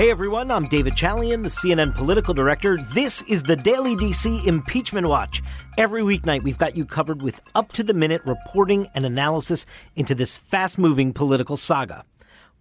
Hey 0.00 0.10
everyone, 0.10 0.50
I'm 0.50 0.66
David 0.66 0.94
Chalian, 0.94 1.42
the 1.42 1.50
CNN 1.50 1.94
political 1.94 2.32
director. 2.32 2.78
This 2.94 3.20
is 3.28 3.42
the 3.42 3.54
Daily 3.54 3.94
DC 3.94 4.46
Impeachment 4.46 5.06
Watch. 5.06 5.42
Every 5.76 6.00
weeknight, 6.00 6.42
we've 6.42 6.56
got 6.56 6.74
you 6.74 6.86
covered 6.86 7.20
with 7.20 7.42
up 7.54 7.72
to 7.72 7.82
the 7.82 7.92
minute 7.92 8.22
reporting 8.24 8.88
and 8.94 9.04
analysis 9.04 9.66
into 9.96 10.14
this 10.14 10.38
fast 10.38 10.78
moving 10.78 11.12
political 11.12 11.58
saga. 11.58 12.06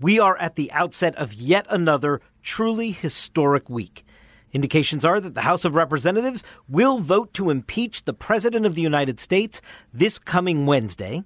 We 0.01 0.19
are 0.19 0.35
at 0.35 0.57
the 0.57 0.69
outset 0.73 1.15
of 1.15 1.33
yet 1.33 1.65
another 1.69 2.19
truly 2.43 2.91
historic 2.91 3.69
week. 3.69 4.03
Indications 4.51 5.05
are 5.05 5.21
that 5.21 5.33
the 5.33 5.43
House 5.43 5.63
of 5.63 5.75
Representatives 5.75 6.43
will 6.67 6.99
vote 6.99 7.33
to 7.35 7.51
impeach 7.51 8.03
the 8.03 8.13
President 8.13 8.65
of 8.65 8.75
the 8.75 8.81
United 8.81 9.17
States 9.17 9.61
this 9.93 10.19
coming 10.19 10.65
Wednesday. 10.65 11.23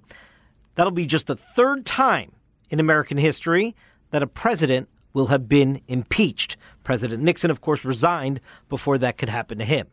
That'll 0.76 0.92
be 0.92 1.06
just 1.06 1.26
the 1.26 1.34
third 1.34 1.84
time 1.84 2.30
in 2.70 2.78
American 2.78 3.18
history 3.18 3.74
that 4.12 4.22
a 4.22 4.28
president 4.28 4.88
will 5.14 5.28
have 5.28 5.48
been 5.48 5.80
impeached. 5.88 6.58
President 6.82 7.22
Nixon, 7.22 7.50
of 7.50 7.62
course, 7.62 7.84
resigned 7.84 8.40
before 8.68 8.98
that 8.98 9.16
could 9.16 9.30
happen 9.30 9.56
to 9.58 9.64
him. 9.64 9.86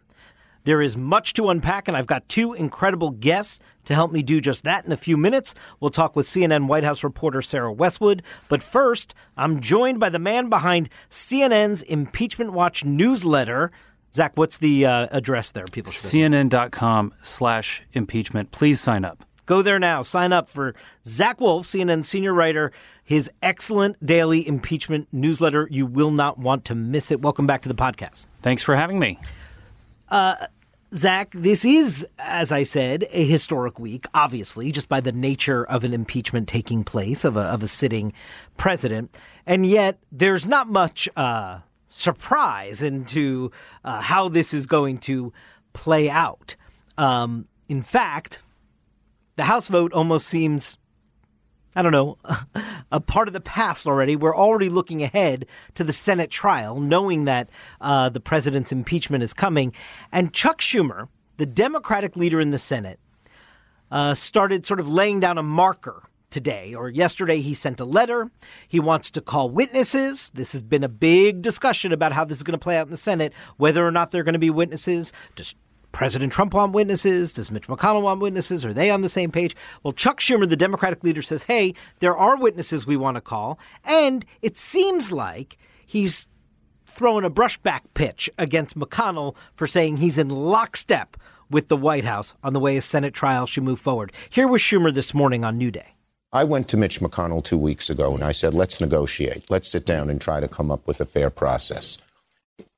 There 0.63 0.81
is 0.81 0.95
much 0.95 1.33
to 1.35 1.49
unpack, 1.49 1.87
and 1.87 1.97
I've 1.97 2.05
got 2.05 2.29
two 2.29 2.53
incredible 2.53 3.09
guests 3.09 3.61
to 3.85 3.95
help 3.95 4.11
me 4.11 4.21
do 4.21 4.39
just 4.39 4.63
that 4.63 4.85
in 4.85 4.91
a 4.91 4.97
few 4.97 5.17
minutes. 5.17 5.55
We'll 5.79 5.89
talk 5.89 6.15
with 6.15 6.27
CNN 6.27 6.67
White 6.67 6.83
House 6.83 7.03
reporter 7.03 7.41
Sarah 7.41 7.73
Westwood. 7.73 8.21
But 8.47 8.61
first, 8.61 9.15
I'm 9.35 9.59
joined 9.59 9.99
by 9.99 10.09
the 10.09 10.19
man 10.19 10.49
behind 10.49 10.89
CNN's 11.09 11.81
Impeachment 11.81 12.53
Watch 12.53 12.85
newsletter. 12.85 13.71
Zach, 14.13 14.33
what's 14.35 14.57
the 14.57 14.85
uh, 14.85 15.07
address 15.11 15.51
there? 15.51 15.65
People 15.65 15.93
CNN.com 15.93 17.13
slash 17.23 17.81
impeachment. 17.93 18.51
Please 18.51 18.79
sign 18.79 19.03
up. 19.03 19.25
Go 19.51 19.61
there 19.61 19.79
now. 19.79 20.01
Sign 20.01 20.31
up 20.31 20.47
for 20.47 20.73
Zach 21.05 21.41
Wolf, 21.41 21.67
CNN 21.67 22.05
senior 22.05 22.33
writer, 22.33 22.71
his 23.03 23.29
excellent 23.43 23.97
daily 24.05 24.47
impeachment 24.47 25.09
newsletter. 25.11 25.67
You 25.69 25.85
will 25.85 26.11
not 26.11 26.37
want 26.37 26.63
to 26.67 26.73
miss 26.73 27.11
it. 27.11 27.19
Welcome 27.19 27.47
back 27.47 27.63
to 27.63 27.67
the 27.67 27.75
podcast. 27.75 28.27
Thanks 28.41 28.63
for 28.63 28.77
having 28.77 28.97
me. 28.97 29.19
Zach, 30.95 31.31
this 31.33 31.65
is, 31.65 32.07
as 32.17 32.53
I 32.53 32.63
said, 32.63 33.05
a 33.11 33.25
historic 33.25 33.77
week, 33.77 34.05
obviously, 34.13 34.71
just 34.71 34.87
by 34.87 35.01
the 35.01 35.11
nature 35.11 35.65
of 35.65 35.83
an 35.83 35.93
impeachment 35.93 36.47
taking 36.47 36.85
place 36.85 37.25
of 37.25 37.35
a, 37.35 37.41
of 37.41 37.61
a 37.61 37.67
sitting 37.67 38.13
president. 38.55 39.13
And 39.45 39.65
yet, 39.65 39.99
there's 40.13 40.47
not 40.47 40.69
much 40.69 41.09
uh, 41.17 41.59
surprise 41.89 42.81
into 42.81 43.51
uh, 43.83 43.99
how 43.99 44.29
this 44.29 44.53
is 44.53 44.65
going 44.65 44.99
to 44.99 45.33
play 45.73 46.09
out. 46.09 46.55
Um, 46.97 47.49
in 47.67 47.81
fact, 47.81 48.39
the 49.35 49.43
House 49.43 49.67
vote 49.67 49.93
almost 49.93 50.27
seems 50.27 50.77
I 51.75 51.81
don't 51.81 51.93
know, 51.93 52.17
a 52.91 52.99
part 52.99 53.27
of 53.29 53.33
the 53.33 53.39
past 53.41 53.87
already. 53.87 54.15
We're 54.15 54.35
already 54.35 54.67
looking 54.67 55.03
ahead 55.03 55.45
to 55.75 55.83
the 55.83 55.93
Senate 55.93 56.29
trial, 56.29 56.79
knowing 56.79 57.25
that 57.25 57.49
uh, 57.79 58.09
the 58.09 58.19
president's 58.19 58.71
impeachment 58.71 59.23
is 59.23 59.33
coming. 59.33 59.73
And 60.11 60.33
Chuck 60.33 60.59
Schumer, 60.59 61.07
the 61.37 61.45
Democratic 61.45 62.17
leader 62.17 62.41
in 62.41 62.51
the 62.51 62.57
Senate, 62.57 62.99
uh, 63.89 64.15
started 64.15 64.65
sort 64.65 64.79
of 64.79 64.91
laying 64.91 65.19
down 65.21 65.37
a 65.37 65.43
marker 65.43 66.03
today 66.29 66.73
or 66.73 66.89
yesterday. 66.89 67.39
He 67.39 67.53
sent 67.53 67.79
a 67.79 67.85
letter. 67.85 68.31
He 68.67 68.79
wants 68.79 69.11
to 69.11 69.21
call 69.21 69.49
witnesses. 69.49 70.29
This 70.33 70.51
has 70.51 70.61
been 70.61 70.83
a 70.83 70.89
big 70.89 71.41
discussion 71.41 71.93
about 71.93 72.11
how 72.11 72.25
this 72.25 72.37
is 72.37 72.43
going 72.43 72.57
to 72.57 72.63
play 72.63 72.77
out 72.77 72.87
in 72.87 72.91
the 72.91 72.97
Senate, 72.97 73.33
whether 73.57 73.85
or 73.85 73.91
not 73.91 74.11
they're 74.11 74.23
going 74.23 74.33
to 74.33 74.39
be 74.39 74.49
witnesses. 74.49 75.13
Does 75.35 75.55
President 75.91 76.31
Trump 76.31 76.53
want 76.53 76.73
witnesses? 76.73 77.33
Does 77.33 77.51
Mitch 77.51 77.67
McConnell 77.67 78.01
want 78.01 78.21
witnesses? 78.21 78.65
Are 78.65 78.73
they 78.73 78.89
on 78.89 79.01
the 79.01 79.09
same 79.09 79.31
page? 79.31 79.55
Well, 79.83 79.93
Chuck 79.93 80.19
Schumer, 80.19 80.47
the 80.47 80.55
Democratic 80.55 81.03
leader, 81.03 81.21
says, 81.21 81.43
hey, 81.43 81.73
there 81.99 82.15
are 82.15 82.37
witnesses 82.37 82.85
we 82.85 82.97
want 82.97 83.15
to 83.15 83.21
call. 83.21 83.59
And 83.83 84.25
it 84.41 84.57
seems 84.57 85.11
like 85.11 85.57
he's 85.85 86.27
throwing 86.87 87.25
a 87.25 87.29
brushback 87.29 87.81
pitch 87.93 88.29
against 88.37 88.77
McConnell 88.77 89.35
for 89.53 89.67
saying 89.67 89.97
he's 89.97 90.17
in 90.17 90.29
lockstep 90.29 91.17
with 91.49 91.67
the 91.67 91.77
White 91.77 92.05
House 92.05 92.35
on 92.43 92.53
the 92.53 92.59
way 92.59 92.77
a 92.77 92.81
Senate 92.81 93.13
trial 93.13 93.45
should 93.45 93.63
move 93.63 93.79
forward. 93.79 94.11
Here 94.29 94.47
was 94.47 94.61
Schumer 94.61 94.93
this 94.93 95.13
morning 95.13 95.43
on 95.43 95.57
New 95.57 95.71
Day. 95.71 95.95
I 96.33 96.45
went 96.45 96.69
to 96.69 96.77
Mitch 96.77 97.01
McConnell 97.01 97.43
two 97.43 97.57
weeks 97.57 97.89
ago 97.89 98.13
and 98.13 98.23
I 98.23 98.31
said, 98.31 98.53
let's 98.53 98.79
negotiate. 98.79 99.49
Let's 99.49 99.67
sit 99.67 99.85
down 99.85 100.09
and 100.09 100.21
try 100.21 100.39
to 100.39 100.47
come 100.47 100.71
up 100.71 100.87
with 100.87 101.01
a 101.01 101.05
fair 101.05 101.29
process. 101.29 101.97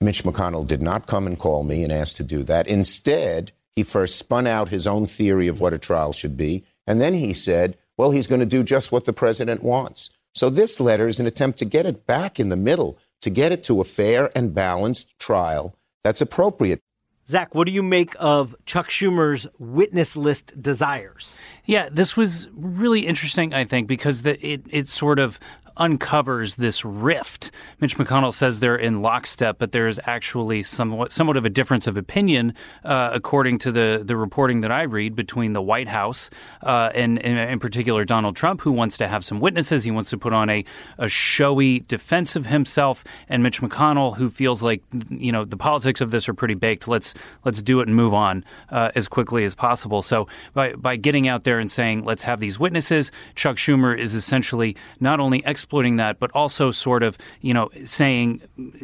Mitch 0.01 0.23
McConnell 0.23 0.67
did 0.67 0.81
not 0.81 1.07
come 1.07 1.27
and 1.27 1.38
call 1.38 1.63
me 1.63 1.83
and 1.83 1.91
ask 1.91 2.16
to 2.17 2.23
do 2.23 2.44
that. 2.44 2.67
Instead, 2.67 3.51
he 3.75 3.83
first 3.83 4.17
spun 4.17 4.47
out 4.47 4.69
his 4.69 4.88
own 4.88 5.05
theory 5.05 5.47
of 5.47 5.59
what 5.59 5.73
a 5.73 5.79
trial 5.79 6.13
should 6.13 6.38
be. 6.38 6.63
And 6.85 7.01
then 7.01 7.13
he 7.13 7.33
said, 7.33 7.77
well, 7.97 8.11
he's 8.11 8.27
going 8.27 8.39
to 8.39 8.45
do 8.45 8.63
just 8.63 8.91
what 8.91 9.05
the 9.05 9.13
president 9.13 9.63
wants. 9.63 10.09
So 10.33 10.49
this 10.49 10.79
letter 10.79 11.07
is 11.07 11.19
an 11.19 11.27
attempt 11.27 11.59
to 11.59 11.66
get 11.66 11.85
it 11.85 12.05
back 12.05 12.39
in 12.39 12.49
the 12.49 12.55
middle, 12.55 12.97
to 13.21 13.29
get 13.29 13.51
it 13.51 13.63
to 13.66 13.81
a 13.81 13.83
fair 13.83 14.29
and 14.35 14.53
balanced 14.53 15.17
trial 15.19 15.75
that's 16.03 16.21
appropriate. 16.21 16.81
Zach, 17.25 17.55
what 17.55 17.67
do 17.67 17.71
you 17.71 17.83
make 17.83 18.15
of 18.19 18.53
Chuck 18.65 18.89
Schumer's 18.89 19.47
witness 19.57 20.17
list 20.17 20.61
desires? 20.61 21.38
Yeah, 21.65 21.88
this 21.89 22.17
was 22.17 22.50
really 22.53 23.07
interesting, 23.07 23.53
I 23.53 23.63
think, 23.63 23.88
because 23.88 24.23
the, 24.23 24.45
it, 24.45 24.63
it 24.69 24.88
sort 24.89 25.19
of 25.19 25.39
uncovers 25.78 26.56
this 26.56 26.85
rift. 26.85 27.51
Mitch 27.79 27.97
McConnell 27.97 28.34
says 28.34 28.59
they're 28.59 28.75
in 28.75 29.01
lockstep, 29.01 29.57
but 29.57 29.72
there 29.72 29.88
is 29.88 30.00
actually 30.06 30.63
somewhat 30.63 31.11
somewhat 31.11 31.38
of 31.38 31.45
a 31.45 31.50
difference 31.50 31.88
of 31.88 31.97
opinion, 31.97 32.53
uh, 32.84 33.09
according 33.13 33.59
to 33.59 33.72
the 33.72 34.01
the 34.03 34.16
reporting 34.16 34.62
that 34.62 34.72
I 34.72 34.83
read 34.83 35.16
between 35.16 35.53
the 35.53 35.62
White 35.62 35.88
House 35.88 36.29
uh, 36.62 36.89
and, 36.94 37.23
and, 37.23 37.38
in 37.38 37.59
particular 37.59 38.06
Donald 38.06 38.35
Trump, 38.35 38.62
who 38.62 38.72
wants 38.72 38.97
to 38.97 39.07
have 39.07 39.25
some 39.25 39.39
witnesses. 39.39 39.83
He 39.83 39.91
wants 39.91 40.09
to 40.12 40.17
put 40.17 40.33
on 40.33 40.50
a 40.50 40.66
a 40.97 41.09
showy 41.09 41.79
defense 41.81 42.35
of 42.35 42.45
himself, 42.45 43.03
and 43.28 43.44
Mitch 43.44 43.62
McConnell, 43.62 44.16
who 44.16 44.29
feels 44.29 44.62
like 44.62 44.83
you 45.09 45.31
know 45.31 45.45
the 45.45 45.57
politics 45.57 46.01
of 46.01 46.12
this 46.12 46.29
are 46.29 46.33
pretty 46.33 46.56
baked. 46.56 46.88
Let's 46.88 47.13
let's 47.45 47.62
do 47.62 47.79
it 47.79 47.88
and 47.88 47.95
move 47.95 48.13
on 48.13 48.45
uh, 48.69 48.91
as 48.95 49.07
quickly 49.07 49.44
as 49.44 49.56
possible. 49.56 50.01
So 50.01 50.28
by 50.53 50.73
by 50.73 50.95
getting 50.95 51.28
out 51.28 51.44
there 51.44 51.59
and 51.59 51.69
saying 51.69 52.03
let's 52.03 52.23
have 52.23 52.39
these 52.39 52.59
witnesses, 52.59 53.12
Chuck 53.35 53.57
Schumer 53.57 53.97
is 53.97 54.13
essentially 54.13 54.75
not 55.00 55.19
only 55.19 55.44
exploiting 55.63 55.96
that, 55.96 56.19
but 56.19 56.29
also 56.34 56.72
sort 56.72 57.03
of, 57.03 57.18
you 57.40 57.53
know, 57.53 57.69
saying, 57.85 58.41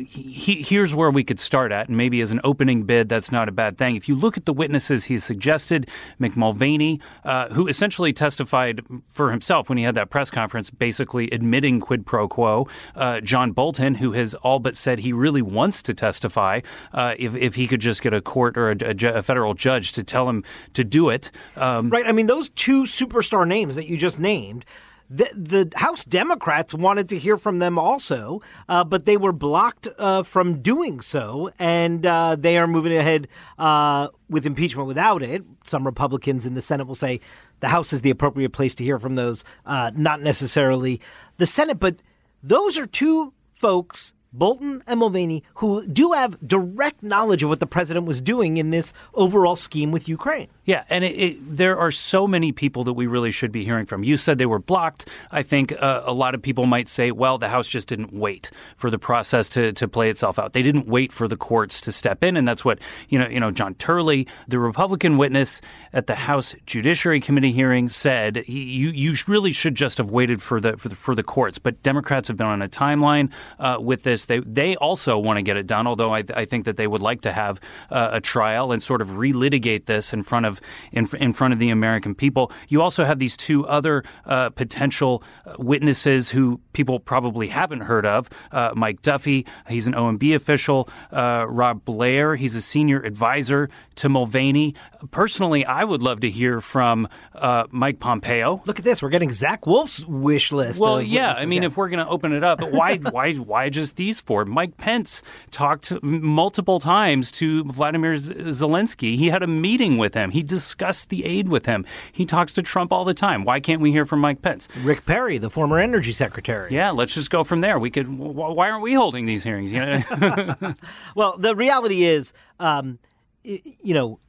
he, 0.07 0.63
here's 0.63 0.95
where 0.95 1.11
we 1.11 1.25
could 1.25 1.39
start 1.39 1.73
at. 1.73 1.89
And 1.89 1.97
maybe 1.97 2.21
as 2.21 2.31
an 2.31 2.39
opening 2.45 2.83
bid, 2.83 3.09
that's 3.09 3.33
not 3.33 3.49
a 3.49 3.51
bad 3.51 3.77
thing. 3.77 3.97
If 3.97 4.07
you 4.07 4.15
look 4.15 4.37
at 4.37 4.45
the 4.45 4.53
witnesses 4.53 5.03
he's 5.03 5.25
suggested, 5.25 5.89
Mick 6.21 6.37
Mulvaney, 6.37 7.01
uh, 7.25 7.49
who 7.49 7.67
essentially 7.67 8.13
testified 8.13 8.81
for 9.09 9.31
himself 9.31 9.67
when 9.67 9.77
he 9.77 9.83
had 9.83 9.95
that 9.95 10.09
press 10.09 10.31
conference, 10.31 10.69
basically 10.69 11.29
admitting 11.31 11.81
quid 11.81 12.05
pro 12.05 12.29
quo, 12.29 12.69
uh, 12.95 13.19
John 13.19 13.51
Bolton, 13.51 13.95
who 13.95 14.13
has 14.13 14.33
all 14.35 14.59
but 14.59 14.77
said 14.77 14.99
he 14.99 15.11
really 15.11 15.41
wants 15.41 15.83
to 15.83 15.93
testify 15.93 16.61
uh, 16.93 17.13
if, 17.19 17.35
if 17.35 17.55
he 17.55 17.67
could 17.67 17.81
just 17.81 18.01
get 18.01 18.13
a 18.13 18.21
court 18.21 18.57
or 18.57 18.71
a, 18.71 18.77
a, 18.81 19.17
a 19.17 19.21
federal 19.21 19.53
judge 19.53 19.91
to 19.91 20.03
tell 20.03 20.29
him 20.29 20.45
to 20.73 20.85
do 20.85 21.09
it. 21.09 21.29
Um, 21.57 21.89
right. 21.89 22.07
I 22.07 22.13
mean, 22.13 22.27
those 22.27 22.47
two 22.49 22.83
superstar 22.83 23.45
names 23.45 23.75
that 23.75 23.87
you 23.87 23.97
just 23.97 24.17
named 24.17 24.63
the, 25.09 25.29
the 25.33 25.71
House 25.75 26.05
Democrats 26.05 26.73
wanted 26.73 27.09
to 27.09 27.17
hear 27.17 27.37
from 27.37 27.59
them 27.59 27.79
also, 27.79 28.41
uh, 28.67 28.83
but 28.83 29.05
they 29.05 29.17
were 29.17 29.31
blocked 29.31 29.87
uh, 29.97 30.23
from 30.23 30.61
doing 30.61 31.01
so, 31.01 31.51
and 31.57 32.05
uh, 32.05 32.35
they 32.35 32.57
are 32.57 32.67
moving 32.67 32.95
ahead 32.95 33.27
uh, 33.57 34.09
with 34.29 34.45
impeachment 34.45 34.87
without 34.87 35.23
it. 35.23 35.43
Some 35.63 35.85
Republicans 35.85 36.45
in 36.45 36.53
the 36.53 36.61
Senate 36.61 36.85
will 36.85 36.95
say 36.95 37.19
the 37.59 37.69
House 37.69 37.91
is 37.91 38.01
the 38.01 38.11
appropriate 38.11 38.51
place 38.51 38.75
to 38.75 38.83
hear 38.83 38.99
from 38.99 39.15
those, 39.15 39.43
uh, 39.65 39.91
not 39.95 40.21
necessarily 40.21 41.01
the 41.37 41.45
Senate. 41.45 41.79
But 41.79 42.01
those 42.43 42.77
are 42.77 42.85
two 42.85 43.33
folks 43.53 44.13
Bolton 44.31 44.83
and 44.85 44.99
Mulvaney, 44.99 45.43
who 45.55 45.85
do 45.87 46.11
have 46.11 46.37
direct 46.47 47.01
knowledge 47.01 47.41
of 47.43 47.49
what 47.49 47.59
the 47.59 47.65
president 47.65 48.05
was 48.05 48.21
doing 48.21 48.57
in 48.57 48.69
this 48.69 48.93
overall 49.13 49.55
scheme 49.55 49.91
with 49.91 50.07
Ukraine. 50.07 50.47
Yeah, 50.65 50.83
and 50.87 51.03
it, 51.03 51.15
it, 51.15 51.57
there 51.57 51.79
are 51.79 51.89
so 51.89 52.27
many 52.27 52.51
people 52.51 52.83
that 52.83 52.93
we 52.93 53.07
really 53.07 53.31
should 53.31 53.51
be 53.51 53.65
hearing 53.65 53.87
from. 53.87 54.03
You 54.03 54.17
said 54.17 54.37
they 54.37 54.45
were 54.45 54.59
blocked. 54.59 55.09
I 55.31 55.41
think 55.41 55.73
uh, 55.81 56.03
a 56.05 56.13
lot 56.13 56.35
of 56.35 56.43
people 56.43 56.67
might 56.67 56.87
say, 56.87 57.09
well, 57.09 57.39
the 57.39 57.49
House 57.49 57.67
just 57.67 57.87
didn't 57.87 58.13
wait 58.13 58.51
for 58.75 58.91
the 58.91 58.99
process 58.99 59.49
to, 59.49 59.73
to 59.73 59.87
play 59.87 60.11
itself 60.11 60.37
out. 60.37 60.53
They 60.53 60.61
didn't 60.61 60.85
wait 60.85 61.11
for 61.11 61.27
the 61.27 61.37
courts 61.37 61.81
to 61.81 61.91
step 61.91 62.23
in, 62.23 62.37
and 62.37 62.47
that's 62.47 62.63
what 62.63 62.77
you 63.07 63.17
know. 63.17 63.27
You 63.27 63.39
know, 63.39 63.49
John 63.49 63.73
Turley, 63.75 64.27
the 64.47 64.59
Republican 64.59 65.17
witness 65.17 65.61
at 65.91 66.05
the 66.07 66.15
House 66.15 66.53
Judiciary 66.67 67.19
Committee 67.19 67.51
hearing, 67.51 67.89
said 67.89 68.43
you 68.47 68.89
you 68.89 69.15
really 69.27 69.53
should 69.53 69.73
just 69.73 69.97
have 69.97 70.11
waited 70.11 70.39
for 70.39 70.61
the 70.61 70.77
for 70.77 70.89
the, 70.89 70.95
for 70.95 71.15
the 71.15 71.23
courts. 71.23 71.57
But 71.57 71.81
Democrats 71.81 72.27
have 72.27 72.37
been 72.37 72.47
on 72.47 72.61
a 72.61 72.69
timeline 72.69 73.31
uh, 73.57 73.77
with 73.79 74.03
this. 74.03 74.18
They 74.25 74.39
they 74.39 74.75
also 74.75 75.17
want 75.17 75.37
to 75.37 75.41
get 75.41 75.57
it 75.57 75.67
done, 75.67 75.87
although 75.87 76.13
I, 76.13 76.23
I 76.33 76.45
think 76.45 76.65
that 76.65 76.77
they 76.77 76.87
would 76.87 77.01
like 77.01 77.21
to 77.21 77.31
have 77.31 77.59
uh, 77.89 78.09
a 78.13 78.21
trial 78.21 78.71
and 78.71 78.81
sort 78.81 79.01
of 79.01 79.09
relitigate 79.09 79.85
this 79.85 80.13
in 80.13 80.23
front 80.23 80.45
of 80.45 80.59
in, 80.91 81.07
in 81.19 81.33
front 81.33 81.53
of 81.53 81.59
the 81.59 81.69
American 81.69 82.15
people. 82.15 82.51
You 82.67 82.81
also 82.81 83.05
have 83.05 83.19
these 83.19 83.37
two 83.37 83.67
other 83.67 84.03
uh, 84.25 84.49
potential 84.49 85.23
uh, 85.45 85.55
witnesses 85.59 86.29
who 86.29 86.59
people 86.73 86.99
probably 86.99 87.49
haven't 87.49 87.81
heard 87.81 88.05
of. 88.05 88.29
Uh, 88.51 88.71
Mike 88.75 89.01
Duffy, 89.01 89.45
he's 89.67 89.85
an 89.85 89.93
OMB 89.93 90.35
official. 90.35 90.89
Uh, 91.11 91.45
Rob 91.47 91.85
Blair, 91.85 92.35
he's 92.35 92.55
a 92.55 92.61
senior 92.61 93.01
advisor 93.01 93.69
to 93.99 94.09
Mulvaney. 94.09 94.75
Personally, 95.11 95.65
I 95.65 95.83
would 95.83 96.01
love 96.01 96.21
to 96.21 96.29
hear 96.29 96.61
from 96.61 97.07
uh, 97.35 97.65
Mike 97.69 97.99
Pompeo. 97.99 98.61
Look 98.65 98.79
at 98.79 98.85
this. 98.85 99.01
We're 99.01 99.09
getting 99.09 99.31
Zach 99.31 99.67
Wolf's 99.67 100.05
wish 100.05 100.51
list. 100.51 100.79
Well, 100.79 101.01
yeah. 101.01 101.33
I 101.33 101.45
mean, 101.45 101.63
if 101.63 101.75
we're 101.77 101.89
going 101.89 102.03
to 102.03 102.07
open 102.07 102.31
it 102.31 102.43
up, 102.43 102.61
why, 102.61 102.97
why, 103.11 103.33
why 103.33 103.69
just 103.69 103.97
these 103.97 104.08
four? 104.17 104.45
Mike 104.45 104.77
Pence 104.77 105.21
talked 105.51 105.91
multiple 106.01 106.79
times 106.79 107.31
to 107.33 107.65
Vladimir 107.65 108.13
Zelensky. 108.13 109.17
He 109.17 109.27
had 109.27 109.43
a 109.43 109.47
meeting 109.47 109.97
with 109.97 110.13
him. 110.13 110.31
He 110.31 110.41
discussed 110.41 111.09
the 111.09 111.25
aid 111.25 111.49
with 111.49 111.65
him. 111.65 111.85
He 112.11 112.25
talks 112.25 112.53
to 112.53 112.61
Trump 112.61 112.93
all 112.93 113.03
the 113.03 113.13
time. 113.13 113.43
Why 113.43 113.59
can't 113.59 113.81
we 113.81 113.91
hear 113.91 114.05
from 114.05 114.21
Mike 114.21 114.41
Pence? 114.41 114.69
Rick 114.81 115.05
Perry, 115.05 115.37
the 115.37 115.49
former 115.49 115.79
energy 115.79 116.13
secretary. 116.13 116.73
Yeah, 116.73 116.91
let's 116.91 117.13
just 117.13 117.29
go 117.29 117.43
from 117.43 117.61
there. 117.61 117.77
We 117.77 117.89
could. 117.89 118.07
Why 118.07 118.69
aren't 118.69 118.83
we 118.83 118.93
holding 118.93 119.25
these 119.25 119.43
hearings? 119.43 119.73
well, 121.15 121.37
the 121.37 121.55
reality 121.55 122.05
is, 122.05 122.31
um, 122.59 122.99
you 123.43 123.93
know, 123.93 124.19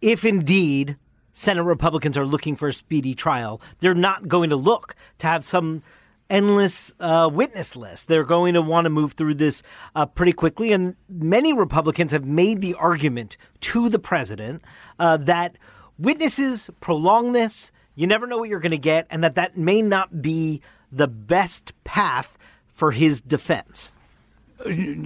if 0.00 0.24
indeed 0.24 0.98
Senate 1.32 1.64
Republicans 1.64 2.16
are 2.16 2.26
looking 2.26 2.56
for 2.56 2.68
a 2.68 2.72
speedy 2.72 3.14
trial, 3.14 3.60
they're 3.80 3.94
not 3.94 4.28
going 4.28 4.50
to 4.50 4.56
look 4.56 4.94
to 5.18 5.26
have 5.26 5.44
some 5.44 5.82
endless 6.30 6.94
uh, 7.00 7.28
witness 7.32 7.76
list. 7.76 8.08
They're 8.08 8.24
going 8.24 8.54
to 8.54 8.62
want 8.62 8.86
to 8.86 8.90
move 8.90 9.12
through 9.12 9.34
this 9.34 9.62
uh, 9.94 10.06
pretty 10.06 10.32
quickly. 10.32 10.72
And 10.72 10.96
many 11.08 11.52
Republicans 11.52 12.12
have 12.12 12.24
made 12.24 12.60
the 12.60 12.74
argument 12.74 13.36
to 13.60 13.88
the 13.88 13.98
president 13.98 14.62
uh, 14.98 15.16
that 15.18 15.56
witnesses 15.98 16.70
prolong 16.80 17.32
this. 17.32 17.72
You 17.94 18.06
never 18.06 18.26
know 18.26 18.38
what 18.38 18.48
you're 18.48 18.60
going 18.60 18.72
to 18.72 18.78
get, 18.78 19.06
and 19.10 19.22
that 19.22 19.36
that 19.36 19.56
may 19.56 19.80
not 19.80 20.20
be 20.20 20.60
the 20.90 21.06
best 21.06 21.72
path 21.84 22.36
for 22.66 22.90
his 22.90 23.20
defense. 23.20 23.92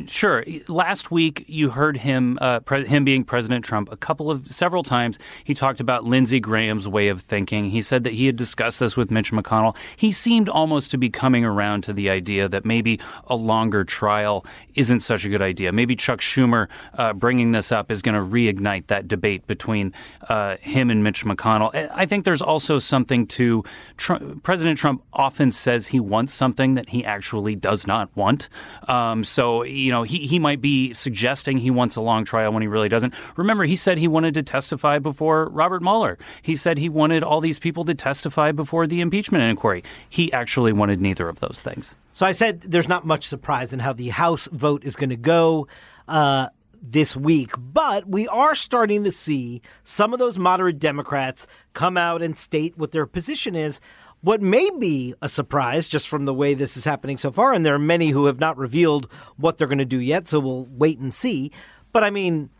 Sure. 0.06 0.44
Last 0.68 1.10
week, 1.10 1.44
you 1.46 1.70
heard 1.70 1.96
him, 1.96 2.38
uh, 2.40 2.60
pre- 2.60 2.86
him 2.86 3.04
being 3.04 3.24
President 3.24 3.64
Trump, 3.64 3.90
a 3.90 3.96
couple 3.96 4.30
of 4.30 4.46
several 4.46 4.82
times. 4.82 5.18
He 5.42 5.54
talked 5.54 5.80
about 5.80 6.04
Lindsey 6.04 6.38
Graham's 6.38 6.86
way 6.86 7.08
of 7.08 7.22
thinking. 7.22 7.70
He 7.70 7.80
said 7.80 8.04
that 8.04 8.12
he 8.12 8.26
had 8.26 8.36
discussed 8.36 8.80
this 8.80 8.96
with 8.96 9.10
Mitch 9.10 9.32
McConnell. 9.32 9.74
He 9.96 10.12
seemed 10.12 10.50
almost 10.50 10.90
to 10.90 10.98
be 10.98 11.08
coming 11.08 11.46
around 11.46 11.82
to 11.84 11.94
the 11.94 12.10
idea 12.10 12.46
that 12.48 12.66
maybe 12.66 13.00
a 13.26 13.36
longer 13.36 13.84
trial 13.84 14.44
isn't 14.74 15.00
such 15.00 15.24
a 15.24 15.30
good 15.30 15.42
idea. 15.42 15.72
Maybe 15.72 15.96
Chuck 15.96 16.20
Schumer 16.20 16.68
uh, 16.98 17.14
bringing 17.14 17.52
this 17.52 17.72
up 17.72 17.90
is 17.90 18.02
going 18.02 18.14
to 18.14 18.20
reignite 18.20 18.88
that 18.88 19.08
debate 19.08 19.46
between 19.46 19.94
uh, 20.28 20.58
him 20.58 20.90
and 20.90 21.02
Mitch 21.02 21.24
McConnell. 21.24 21.74
I 21.94 22.04
think 22.04 22.26
there's 22.26 22.42
also 22.42 22.78
something 22.78 23.26
to 23.28 23.64
Trump, 23.96 24.42
President 24.42 24.78
Trump 24.78 25.02
often 25.12 25.52
says 25.52 25.86
he 25.88 26.00
wants 26.00 26.34
something 26.34 26.74
that 26.74 26.90
he 26.90 27.02
actually 27.04 27.56
does 27.56 27.86
not 27.86 28.14
want. 28.14 28.50
Um, 28.86 29.24
so 29.24 29.37
so, 29.38 29.62
you 29.62 29.92
know, 29.92 30.02
he, 30.02 30.26
he 30.26 30.40
might 30.40 30.60
be 30.60 30.92
suggesting 30.94 31.58
he 31.58 31.70
wants 31.70 31.94
a 31.94 32.00
long 32.00 32.24
trial 32.24 32.52
when 32.52 32.60
he 32.60 32.66
really 32.66 32.88
doesn't. 32.88 33.14
Remember, 33.36 33.62
he 33.62 33.76
said 33.76 33.96
he 33.96 34.08
wanted 34.08 34.34
to 34.34 34.42
testify 34.42 34.98
before 34.98 35.48
Robert 35.50 35.80
Mueller. 35.80 36.18
He 36.42 36.56
said 36.56 36.76
he 36.76 36.88
wanted 36.88 37.22
all 37.22 37.40
these 37.40 37.60
people 37.60 37.84
to 37.84 37.94
testify 37.94 38.50
before 38.50 38.88
the 38.88 39.00
impeachment 39.00 39.44
inquiry. 39.44 39.84
He 40.08 40.32
actually 40.32 40.72
wanted 40.72 41.00
neither 41.00 41.28
of 41.28 41.38
those 41.38 41.60
things. 41.62 41.94
So 42.14 42.26
I 42.26 42.32
said 42.32 42.62
there's 42.62 42.88
not 42.88 43.06
much 43.06 43.28
surprise 43.28 43.72
in 43.72 43.78
how 43.78 43.92
the 43.92 44.08
House 44.08 44.48
vote 44.50 44.84
is 44.84 44.96
going 44.96 45.10
to 45.10 45.16
go. 45.16 45.68
Uh, 46.08 46.48
this 46.80 47.16
week, 47.16 47.54
but 47.58 48.08
we 48.08 48.28
are 48.28 48.54
starting 48.54 49.02
to 49.02 49.10
see 49.10 49.60
some 49.82 50.12
of 50.12 50.20
those 50.20 50.38
moderate 50.38 50.78
Democrats 50.78 51.44
come 51.74 51.96
out 51.96 52.22
and 52.22 52.38
state 52.38 52.78
what 52.78 52.92
their 52.92 53.04
position 53.04 53.56
is 53.56 53.80
what 54.20 54.42
may 54.42 54.68
be 54.78 55.14
a 55.22 55.28
surprise 55.28 55.86
just 55.86 56.08
from 56.08 56.24
the 56.24 56.34
way 56.34 56.54
this 56.54 56.76
is 56.76 56.84
happening 56.84 57.18
so 57.18 57.30
far, 57.30 57.52
and 57.52 57.64
there 57.64 57.74
are 57.74 57.78
many 57.78 58.08
who 58.08 58.26
have 58.26 58.40
not 58.40 58.56
revealed 58.56 59.08
what 59.36 59.58
they're 59.58 59.68
going 59.68 59.78
to 59.78 59.84
do 59.84 60.00
yet, 60.00 60.26
so 60.26 60.40
we'll 60.40 60.66
wait 60.70 60.98
and 60.98 61.14
see. 61.14 61.52
But 61.92 62.04
I 62.04 62.10
mean, 62.10 62.50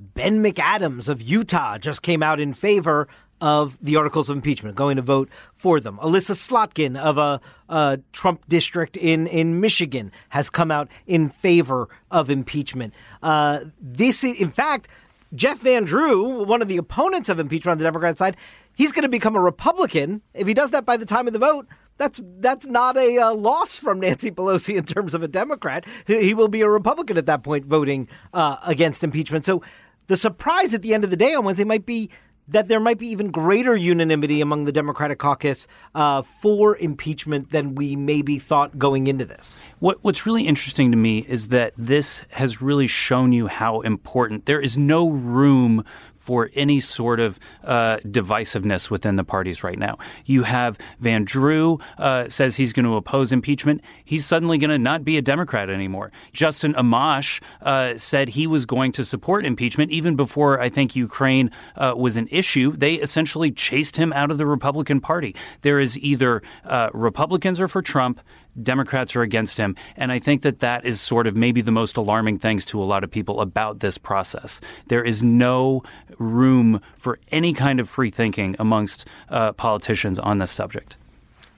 Ben 0.00 0.42
McAdams 0.42 1.08
of 1.08 1.22
Utah 1.22 1.78
just 1.78 2.02
came 2.02 2.22
out 2.22 2.40
in 2.40 2.54
favor 2.54 3.08
of 3.40 3.78
the 3.80 3.96
articles 3.96 4.28
of 4.28 4.36
impeachment, 4.36 4.74
going 4.74 4.96
to 4.96 5.02
vote 5.02 5.28
for 5.54 5.78
them. 5.80 5.98
Elissa 6.02 6.32
Slotkin 6.32 6.98
of 6.98 7.18
a, 7.18 7.40
a, 7.68 8.00
Trump 8.12 8.48
district 8.48 8.96
in, 8.96 9.26
in 9.28 9.60
Michigan 9.60 10.10
has 10.30 10.50
come 10.50 10.70
out 10.70 10.88
in 11.06 11.28
favor 11.28 11.88
of 12.10 12.30
impeachment. 12.30 12.92
Uh, 13.22 13.60
this, 13.80 14.24
in 14.24 14.50
fact, 14.50 14.88
Jeff 15.34 15.60
Van 15.60 15.84
Drew, 15.84 16.44
one 16.44 16.62
of 16.62 16.68
the 16.68 16.78
opponents 16.78 17.28
of 17.28 17.38
impeachment 17.38 17.72
on 17.72 17.78
the 17.78 17.84
Democrat 17.84 18.18
side, 18.18 18.36
he's 18.78 18.92
going 18.92 19.02
to 19.02 19.08
become 19.10 19.36
a 19.36 19.40
Republican. 19.40 20.22
If 20.32 20.46
he 20.46 20.54
does 20.54 20.70
that 20.70 20.86
by 20.86 20.96
the 20.96 21.04
time 21.04 21.26
of 21.26 21.34
the 21.34 21.38
vote, 21.38 21.66
that's 21.98 22.22
that's 22.38 22.66
not 22.66 22.96
a 22.96 23.18
uh, 23.18 23.34
loss 23.34 23.78
from 23.78 24.00
Nancy 24.00 24.30
Pelosi 24.30 24.76
in 24.78 24.84
terms 24.84 25.12
of 25.12 25.22
a 25.22 25.28
Democrat. 25.28 25.84
He 26.06 26.32
will 26.32 26.48
be 26.48 26.62
a 26.62 26.70
Republican 26.70 27.18
at 27.18 27.26
that 27.26 27.42
point, 27.42 27.66
voting 27.66 28.08
uh, 28.32 28.56
against 28.64 29.04
impeachment. 29.04 29.44
So 29.44 29.62
the 30.06 30.16
surprise 30.16 30.72
at 30.72 30.80
the 30.80 30.94
end 30.94 31.04
of 31.04 31.10
the 31.10 31.16
day 31.16 31.34
on 31.34 31.44
Wednesday 31.44 31.64
might 31.64 31.84
be 31.84 32.08
that 32.48 32.68
there 32.68 32.80
might 32.80 32.98
be 32.98 33.08
even 33.08 33.30
greater 33.30 33.76
unanimity 33.76 34.40
among 34.40 34.64
the 34.64 34.72
Democratic 34.72 35.18
caucus 35.18 35.68
uh, 35.94 36.22
for 36.22 36.76
impeachment 36.78 37.50
than 37.50 37.74
we 37.74 37.94
maybe 37.94 38.38
thought 38.38 38.78
going 38.78 39.06
into 39.06 39.24
this. 39.24 39.60
What, 39.80 39.98
what's 40.02 40.24
really 40.24 40.46
interesting 40.46 40.90
to 40.90 40.96
me 40.96 41.18
is 41.28 41.48
that 41.48 41.74
this 41.76 42.24
has 42.30 42.62
really 42.62 42.86
shown 42.86 43.32
you 43.32 43.46
how 43.46 43.80
important 43.82 44.46
there 44.46 44.60
is 44.60 44.78
no 44.78 45.10
room 45.10 45.84
for 46.28 46.50
any 46.52 46.78
sort 46.78 47.20
of 47.20 47.40
uh, 47.64 47.96
divisiveness 48.04 48.90
within 48.90 49.16
the 49.16 49.24
parties 49.24 49.64
right 49.64 49.78
now. 49.78 49.96
You 50.26 50.42
have 50.42 50.76
Van 51.00 51.24
Drew 51.24 51.80
uh, 51.96 52.28
says 52.28 52.54
he's 52.54 52.74
going 52.74 52.84
to 52.84 52.96
oppose 52.96 53.32
impeachment. 53.32 53.80
He's 54.04 54.26
suddenly 54.26 54.58
going 54.58 54.68
to 54.68 54.76
not 54.76 55.04
be 55.04 55.16
a 55.16 55.22
Democrat 55.22 55.70
anymore. 55.70 56.12
Justin 56.34 56.74
Amash 56.74 57.40
uh, 57.62 57.96
said 57.96 58.28
he 58.28 58.46
was 58.46 58.66
going 58.66 58.92
to 58.92 59.06
support 59.06 59.46
impeachment 59.46 59.90
even 59.90 60.16
before 60.16 60.60
I 60.60 60.68
think 60.68 60.94
Ukraine 60.94 61.50
uh, 61.76 61.94
was 61.96 62.18
an 62.18 62.28
issue. 62.30 62.76
They 62.76 62.96
essentially 62.96 63.50
chased 63.50 63.96
him 63.96 64.12
out 64.12 64.30
of 64.30 64.36
the 64.36 64.44
Republican 64.44 65.00
Party. 65.00 65.34
There 65.62 65.80
is 65.80 65.98
either 65.98 66.42
uh, 66.66 66.90
Republicans 66.92 67.58
are 67.58 67.68
for 67.68 67.80
Trump 67.80 68.20
Democrats 68.62 69.16
are 69.16 69.22
against 69.22 69.56
him. 69.56 69.76
And 69.96 70.12
I 70.12 70.18
think 70.18 70.42
that 70.42 70.60
that 70.60 70.84
is 70.84 71.00
sort 71.00 71.26
of 71.26 71.36
maybe 71.36 71.60
the 71.60 71.72
most 71.72 71.96
alarming 71.96 72.38
things 72.38 72.64
to 72.66 72.82
a 72.82 72.84
lot 72.84 73.04
of 73.04 73.10
people 73.10 73.40
about 73.40 73.80
this 73.80 73.98
process. 73.98 74.60
There 74.88 75.04
is 75.04 75.22
no 75.22 75.82
room 76.18 76.80
for 76.96 77.18
any 77.30 77.52
kind 77.52 77.80
of 77.80 77.88
free 77.88 78.10
thinking 78.10 78.56
amongst 78.58 79.06
uh, 79.28 79.52
politicians 79.52 80.18
on 80.18 80.38
this 80.38 80.50
subject. 80.50 80.96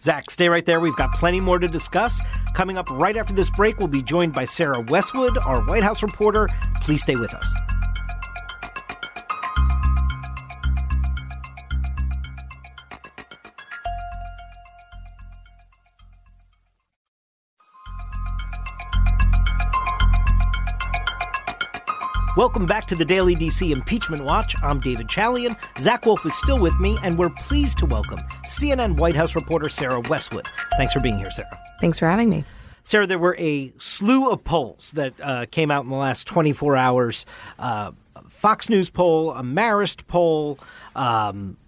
Zach, 0.03 0.31
stay 0.31 0.49
right 0.49 0.65
there. 0.65 0.81
We've 0.81 0.97
got 0.97 1.13
plenty 1.13 1.41
more 1.41 1.59
to 1.59 1.69
discuss. 1.69 2.23
Coming 2.55 2.79
up 2.79 2.89
right 2.91 3.17
after 3.17 3.35
this 3.35 3.51
break, 3.51 3.79
we'll 3.79 3.89
be 3.89 4.03
joined 4.03 4.33
by 4.33 4.47
Sarah 4.47 4.81
Westwood, 4.81 5.37
our 5.39 5.61
White 5.67 5.83
House 5.83 6.03
reporter. 6.03 6.49
Please 6.81 7.03
stay 7.03 7.17
with 7.17 7.35
us. 7.35 7.55
Welcome 22.41 22.65
back 22.65 22.87
to 22.87 22.95
the 22.95 23.05
Daily 23.05 23.37
DC 23.37 23.71
Impeachment 23.71 24.25
Watch. 24.25 24.57
I'm 24.63 24.81
David 24.81 25.09
Chalian. 25.09 25.59
Zach 25.79 26.07
Wolf 26.07 26.25
is 26.25 26.35
still 26.39 26.59
with 26.59 26.75
me, 26.81 26.97
and 27.03 27.19
we're 27.19 27.29
pleased 27.29 27.77
to 27.81 27.85
welcome 27.85 28.19
CNN 28.49 28.97
White 28.97 29.15
House 29.15 29.37
reporter 29.37 29.69
Sarah 29.69 30.01
Westwood. 30.01 30.49
Thanks 30.79 30.95
for 30.95 31.01
being 31.01 31.19
here, 31.19 31.31
Sarah. 31.31 31.61
Thanks 31.83 31.99
for 31.99 32.09
having 32.09 32.31
me. 32.31 32.47
Sarah, 32.83 33.07
there 33.07 33.19
were 33.19 33.37
a 33.39 33.75
slew 33.77 34.31
of 34.31 34.43
polls 34.43 34.93
that 34.93 35.13
uh, 35.23 35.45
came 35.51 35.71
out 35.71 35.85
in 35.85 35.91
the 35.91 35.97
last 35.97 36.27
24 36.29 36.79
hours. 36.79 37.27
Uh, 37.59 37.93
Fox 38.31 38.71
News 38.71 38.89
poll, 38.89 39.35
a 39.35 39.43
Marist 39.43 40.07
poll, 40.07 40.59
um, 40.97 41.59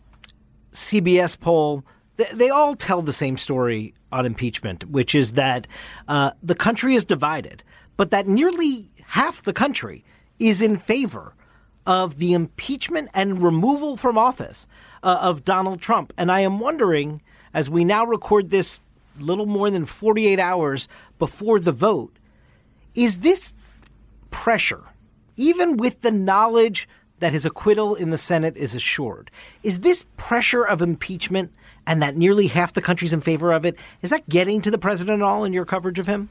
CBS 0.70 1.38
poll. 1.38 1.84
They, 2.16 2.28
they, 2.32 2.48
all 2.48 2.76
tell 2.76 3.02
the 3.02 3.12
same 3.12 3.36
story 3.36 3.92
on 4.10 4.24
impeachment, 4.24 4.88
which 4.88 5.14
is 5.14 5.34
that 5.34 5.66
uh, 6.08 6.30
the 6.42 6.54
country 6.54 6.94
is 6.94 7.04
divided 7.04 7.62
but 7.98 8.10
that 8.10 8.26
nearly 8.26 8.86
half 9.06 9.42
the 9.42 9.52
country 9.52 10.04
is 10.42 10.60
in 10.60 10.76
favor 10.76 11.34
of 11.86 12.18
the 12.18 12.32
impeachment 12.32 13.08
and 13.14 13.42
removal 13.42 13.96
from 13.96 14.18
office 14.18 14.66
uh, 15.02 15.18
of 15.20 15.44
Donald 15.44 15.80
Trump. 15.80 16.12
And 16.18 16.30
I 16.30 16.40
am 16.40 16.58
wondering, 16.58 17.22
as 17.54 17.70
we 17.70 17.84
now 17.84 18.04
record 18.04 18.50
this 18.50 18.80
little 19.18 19.46
more 19.46 19.70
than 19.70 19.86
48 19.86 20.38
hours 20.38 20.88
before 21.18 21.60
the 21.60 21.72
vote, 21.72 22.16
is 22.94 23.20
this 23.20 23.54
pressure, 24.30 24.82
even 25.36 25.76
with 25.76 26.00
the 26.00 26.10
knowledge 26.10 26.88
that 27.20 27.32
his 27.32 27.46
acquittal 27.46 27.94
in 27.94 28.10
the 28.10 28.18
Senate 28.18 28.56
is 28.56 28.74
assured, 28.74 29.30
is 29.62 29.80
this 29.80 30.04
pressure 30.16 30.64
of 30.64 30.82
impeachment 30.82 31.52
and 31.86 32.02
that 32.02 32.16
nearly 32.16 32.48
half 32.48 32.72
the 32.72 32.82
country's 32.82 33.12
in 33.12 33.20
favor 33.20 33.52
of 33.52 33.64
it, 33.64 33.76
is 34.02 34.10
that 34.10 34.28
getting 34.28 34.60
to 34.60 34.70
the 34.70 34.78
president 34.78 35.20
at 35.20 35.24
all 35.24 35.44
in 35.44 35.52
your 35.52 35.64
coverage 35.64 35.98
of 35.98 36.06
him? 36.06 36.28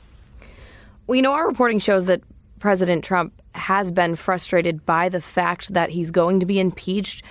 You 1.09 1.21
know, 1.21 1.33
our 1.33 1.47
reporting 1.47 1.79
shows 1.79 2.05
that 2.05 2.21
President 2.61 3.03
Trump 3.03 3.33
has 3.55 3.91
been 3.91 4.15
frustrated 4.15 4.85
by 4.85 5.09
the 5.09 5.19
fact 5.19 5.73
that 5.73 5.89
he's 5.89 6.11
going 6.11 6.39
to 6.39 6.45
be 6.45 6.59
impeached, 6.59 7.25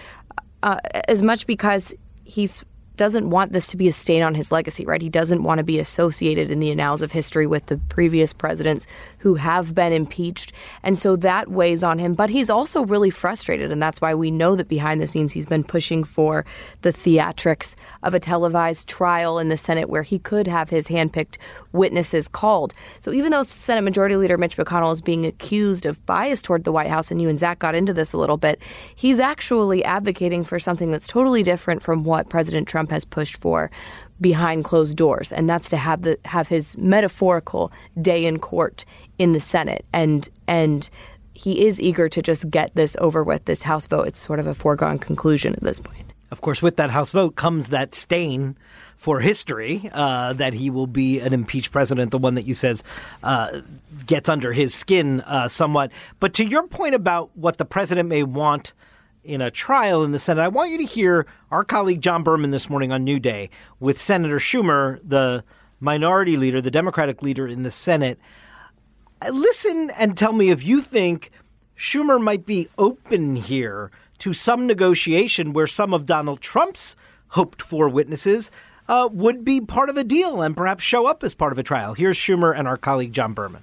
uh, 0.65 0.81
as 1.07 1.23
much 1.23 1.47
because 1.47 1.95
he's 2.25 2.65
doesn't 3.01 3.31
want 3.31 3.55
this 3.55 3.67
to 3.69 3.79
be 3.79 3.89
a 3.89 3.93
stain 3.95 4.23
on 4.23 4.35
his 4.35 4.53
legacy, 4.53 4.85
right? 4.85 5.01
He 5.01 5.09
doesn't 5.09 5.43
want 5.43 5.57
to 5.57 5.65
be 5.65 5.79
associated 5.79 6.51
in 6.51 6.61
the 6.61 6.71
annals 6.71 7.01
of 7.01 7.13
history 7.13 7.47
with 7.47 7.65
the 7.65 7.79
previous 7.89 8.35
presidents 8.35 8.87
who 9.21 9.37
have 9.37 9.75
been 9.75 9.91
impeached. 9.91 10.53
And 10.83 10.99
so 10.99 11.17
that 11.17 11.51
weighs 11.51 11.83
on 11.83 11.99
him. 11.99 12.13
But 12.13 12.29
he's 12.29 12.51
also 12.51 12.85
really 12.85 13.09
frustrated. 13.09 13.73
And 13.73 13.81
that's 13.81 14.03
why 14.03 14.15
we 14.15 14.31
know 14.31 14.55
that 14.55 14.69
behind 14.69 15.01
the 15.01 15.07
scenes 15.07 15.33
he's 15.33 15.47
been 15.47 15.65
pushing 15.65 16.05
for 16.05 16.45
the 16.83 16.91
theatrics 16.91 17.75
of 18.03 18.13
a 18.13 18.21
televised 18.21 18.87
trial 18.87 19.39
in 19.39 19.49
the 19.49 19.57
Senate 19.57 19.89
where 19.89 20.03
he 20.03 20.19
could 20.19 20.47
have 20.47 20.69
his 20.69 20.89
handpicked 20.89 21.39
witnesses 21.73 22.29
called. 22.29 22.75
So 23.01 23.13
even 23.13 23.31
though 23.31 23.45
Senate 23.45 23.81
Majority 23.81 24.17
Leader 24.17 24.37
Mitch 24.37 24.59
McConnell 24.59 24.93
is 24.93 25.01
being 25.01 25.25
accused 25.25 25.87
of 25.87 26.05
bias 26.05 26.43
toward 26.43 26.65
the 26.65 26.73
White 26.73 26.91
House, 26.91 27.11
and 27.11 27.23
you 27.23 27.31
and 27.31 27.39
Zach 27.39 27.61
got 27.61 27.75
into 27.75 27.95
this 27.95 28.13
a 28.13 28.19
little 28.19 28.37
bit, 28.37 28.61
he's 28.95 29.21
actually 29.21 29.83
advocating 29.85 30.45
for 30.45 30.59
something 30.59 30.91
that's 30.91 31.07
totally 31.07 31.43
different 31.43 31.83
from 31.83 32.05
what 32.05 32.29
President 32.29 32.69
Trump 32.69 32.90
Trump 32.91 32.97
has 32.97 33.05
pushed 33.05 33.37
for 33.37 33.71
behind 34.21 34.65
closed 34.65 34.97
doors, 34.97 35.33
and 35.33 35.49
that's 35.49 35.71
to 35.71 35.77
have 35.77 36.03
the 36.03 36.19
have 36.25 36.49
his 36.49 36.77
metaphorical 36.77 37.71
day 38.01 38.27
in 38.27 38.39
court 38.39 38.85
in 39.19 39.33
the 39.33 39.41
Senate, 39.41 39.85
and 39.93 40.29
and 40.47 40.91
he 41.33 41.67
is 41.67 41.81
eager 41.81 42.09
to 42.09 42.21
just 42.21 42.51
get 42.51 42.75
this 42.75 42.97
over 43.01 43.25
with. 43.25 43.45
This 43.45 43.63
House 43.63 43.87
vote, 43.87 44.09
it's 44.09 44.21
sort 44.21 44.41
of 44.41 44.47
a 44.47 44.55
foregone 44.55 44.99
conclusion 44.99 45.55
at 45.55 45.63
this 45.63 45.81
point. 45.81 46.13
Of 46.31 46.41
course, 46.41 46.63
with 46.63 46.77
that 46.77 46.91
House 46.91 47.13
vote 47.13 47.35
comes 47.35 47.69
that 47.69 47.95
stain 47.95 48.57
for 48.97 49.21
history 49.21 49.89
uh, 49.93 50.35
that 50.35 50.55
he 50.55 50.71
will 50.71 50.87
be 50.87 51.21
an 51.21 51.33
impeached 51.33 51.73
president, 51.73 52.11
the 52.11 52.19
one 52.19 52.35
that 52.35 52.47
you 52.47 52.55
says 52.55 52.85
uh, 53.23 53.63
gets 54.07 54.29
under 54.29 54.53
his 54.53 54.75
skin 54.75 55.23
uh, 55.23 55.49
somewhat. 55.49 55.91
But 56.21 56.35
to 56.35 56.45
your 56.45 56.67
point 56.69 56.95
about 56.95 57.31
what 57.35 57.57
the 57.57 57.65
president 57.65 58.09
may 58.09 58.23
want 58.23 58.73
in 59.23 59.41
a 59.41 59.51
trial 59.51 60.03
in 60.05 60.13
the 60.13 60.19
Senate. 60.19 60.43
I 60.43 60.49
want 60.49 60.71
you 60.71 60.79
to 60.79 60.85
hear 60.85 61.27
our 61.51 61.65
colleague 61.65 62.01
John 62.01 62.23
Berman 62.23 62.51
this 62.51 62.71
morning 62.71 62.93
on 62.93 63.05
New 63.05 63.21
Day 63.21 63.51
with 63.79 64.01
Senator 64.01 64.39
Schumer, 64.39 65.01
the 65.05 65.45
minority 65.79 66.37
leader, 66.37 66.61
the 66.61 66.71
Democratic 66.71 67.23
leader 67.23 67.47
in 67.47 67.63
the 67.63 67.71
Senate. 67.71 68.19
Listen 69.31 69.91
and 69.99 70.17
tell 70.17 70.33
me 70.33 70.51
if 70.51 70.65
you 70.65 70.81
think 70.81 71.31
Schumer 71.77 72.21
might 72.23 72.47
be 72.47 72.69
open 72.79 73.37
here 73.37 73.91
to 74.19 74.33
some 74.33 74.67
negotiation 74.67 75.53
where 75.53 75.67
some 75.67 75.93
of 75.93 76.07
Donald 76.07 76.41
Trump's 76.41 76.97
hoped 77.29 77.63
for 77.63 77.89
witnesses 77.89 78.51
uh, 78.89 79.09
would 79.13 79.45
be 79.45 79.61
part 79.61 79.89
of 79.89 79.97
a 79.97 80.05
deal 80.05 80.43
and 80.43 80.57
perhaps 80.57 80.83
show 80.83 81.07
up 81.07 81.23
as 81.23 81.35
part 81.35 81.53
of 81.53 81.59
a 81.59 81.63
trial. 81.63 81.95
Here's 81.95 82.19
Schumer 82.19 82.57
and 82.57 82.67
our 82.67 82.77
colleague 82.77 83.13
John 83.13 83.35
Berman. 83.35 83.63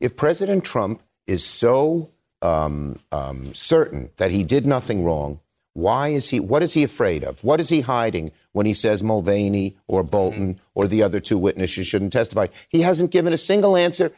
If 0.00 0.16
President 0.16 0.64
Trump 0.64 1.02
is 1.26 1.44
so 1.44 2.10
um, 2.42 2.98
um, 3.12 3.52
certain 3.52 4.10
that 4.16 4.30
he 4.30 4.44
did 4.44 4.66
nothing 4.66 5.04
wrong, 5.04 5.40
why 5.72 6.08
is 6.08 6.30
he? 6.30 6.40
What 6.40 6.62
is 6.62 6.72
he 6.72 6.82
afraid 6.82 7.22
of? 7.22 7.44
What 7.44 7.60
is 7.60 7.68
he 7.68 7.82
hiding 7.82 8.32
when 8.52 8.64
he 8.64 8.72
says 8.72 9.02
Mulvaney 9.02 9.76
or 9.86 10.02
Bolton 10.02 10.54
mm-hmm. 10.54 10.64
or 10.74 10.88
the 10.88 11.02
other 11.02 11.20
two 11.20 11.36
witnesses 11.36 11.86
shouldn't 11.86 12.14
testify? 12.14 12.46
He 12.68 12.80
hasn't 12.80 13.10
given 13.10 13.34
a 13.34 13.36
single 13.36 13.76
answer 13.76 14.12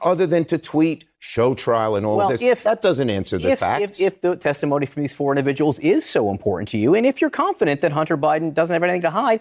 other 0.00 0.26
than 0.26 0.44
to 0.46 0.58
tweet, 0.58 1.04
show 1.18 1.54
trial, 1.54 1.94
and 1.94 2.06
all 2.06 2.16
well, 2.16 2.26
of 2.26 2.32
this. 2.32 2.42
If, 2.42 2.62
that 2.62 2.82
doesn't 2.82 3.10
answer 3.10 3.38
the 3.38 3.52
if, 3.52 3.58
facts. 3.60 4.00
If, 4.00 4.14
if, 4.14 4.20
the 4.22 4.36
testimony 4.36 4.86
from 4.86 5.02
these 5.02 5.12
four 5.12 5.32
individuals 5.32 5.78
is 5.80 6.04
so 6.04 6.30
important 6.30 6.68
to 6.70 6.78
you, 6.78 6.94
and 6.94 7.06
if 7.06 7.20
you're 7.20 7.30
confident 7.30 7.80
that 7.82 7.92
Hunter 7.92 8.16
Biden 8.16 8.54
doesn't 8.54 8.72
have 8.72 8.82
anything 8.82 9.02
to 9.02 9.10
hide, 9.10 9.40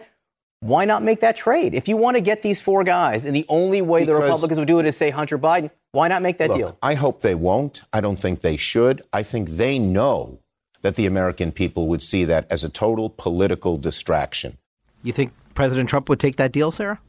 why 0.59 0.85
not 0.85 1.03
make 1.03 1.21
that 1.21 1.37
trade? 1.37 1.73
If 1.73 1.87
you 1.87 1.97
want 1.97 2.17
to 2.17 2.21
get 2.21 2.41
these 2.41 2.59
four 2.59 2.83
guys, 2.83 3.25
and 3.25 3.35
the 3.35 3.45
only 3.47 3.81
way 3.81 4.01
because, 4.01 4.15
the 4.15 4.21
Republicans 4.21 4.59
would 4.59 4.67
do 4.67 4.79
it 4.79 4.85
is 4.85 4.97
say 4.97 5.11
Hunter 5.11 5.37
Biden, 5.37 5.71
why 5.91 6.07
not 6.07 6.21
make 6.21 6.37
that 6.37 6.49
look, 6.49 6.57
deal? 6.57 6.77
I 6.81 6.93
hope 6.93 7.21
they 7.21 7.35
won't. 7.35 7.81
I 7.93 8.01
don't 8.01 8.19
think 8.19 8.41
they 8.41 8.57
should. 8.57 9.01
I 9.13 9.23
think 9.23 9.49
they 9.51 9.79
know 9.79 10.39
that 10.81 10.95
the 10.95 11.05
American 11.05 11.51
people 11.51 11.87
would 11.87 12.03
see 12.03 12.23
that 12.25 12.45
as 12.51 12.63
a 12.63 12.69
total 12.69 13.09
political 13.09 13.77
distraction. 13.77 14.57
You 15.03 15.13
think 15.13 15.33
President 15.53 15.89
Trump 15.89 16.09
would 16.09 16.19
take 16.19 16.35
that 16.37 16.51
deal, 16.51 16.71
Sarah? 16.71 16.99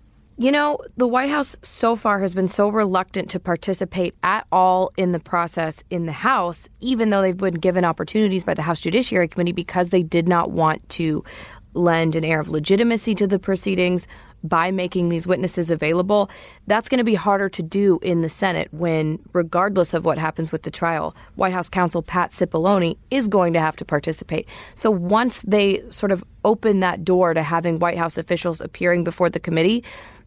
You 0.40 0.52
know, 0.52 0.78
the 0.96 1.08
White 1.08 1.30
House 1.30 1.56
so 1.62 1.96
far 1.96 2.20
has 2.20 2.32
been 2.32 2.46
so 2.46 2.68
reluctant 2.68 3.30
to 3.30 3.40
participate 3.40 4.14
at 4.22 4.46
all 4.52 4.92
in 4.96 5.10
the 5.10 5.18
process 5.18 5.82
in 5.90 6.06
the 6.06 6.12
House, 6.12 6.68
even 6.78 7.10
though 7.10 7.22
they've 7.22 7.36
been 7.36 7.54
given 7.54 7.84
opportunities 7.84 8.44
by 8.44 8.54
the 8.54 8.62
House 8.62 8.78
Judiciary 8.78 9.26
Committee 9.26 9.50
because 9.50 9.90
they 9.90 10.04
did 10.04 10.28
not 10.28 10.52
want 10.52 10.88
to 10.90 11.24
lend 11.78 12.16
an 12.16 12.24
air 12.24 12.40
of 12.40 12.48
legitimacy 12.48 13.14
to 13.14 13.26
the 13.26 13.38
proceedings 13.38 14.06
by 14.44 14.70
making 14.70 15.08
these 15.08 15.26
witnesses 15.26 15.70
available, 15.70 16.30
that's 16.66 16.88
going 16.88 16.98
to 16.98 17.04
be 17.04 17.14
harder 17.14 17.48
to 17.48 17.62
do 17.62 17.98
in 18.02 18.20
the 18.20 18.28
Senate 18.28 18.68
when, 18.72 19.18
regardless 19.32 19.94
of 19.94 20.04
what 20.04 20.18
happens 20.18 20.52
with 20.52 20.62
the 20.62 20.70
trial, 20.70 21.16
White 21.34 21.52
House 21.52 21.68
counsel 21.68 22.02
Pat 22.02 22.30
Cipollone 22.30 22.96
is 23.10 23.26
going 23.26 23.52
to 23.52 23.60
have 23.60 23.76
to 23.76 23.84
participate. 23.84 24.46
So 24.74 24.90
once 24.90 25.42
they 25.42 25.82
sort 25.90 26.12
of 26.12 26.22
open 26.44 26.80
that 26.80 27.04
door 27.04 27.34
to 27.34 27.42
having 27.42 27.78
White 27.78 27.98
House 27.98 28.16
officials 28.16 28.60
appearing 28.60 29.02
before 29.02 29.28
the 29.28 29.40
committee, 29.40 29.82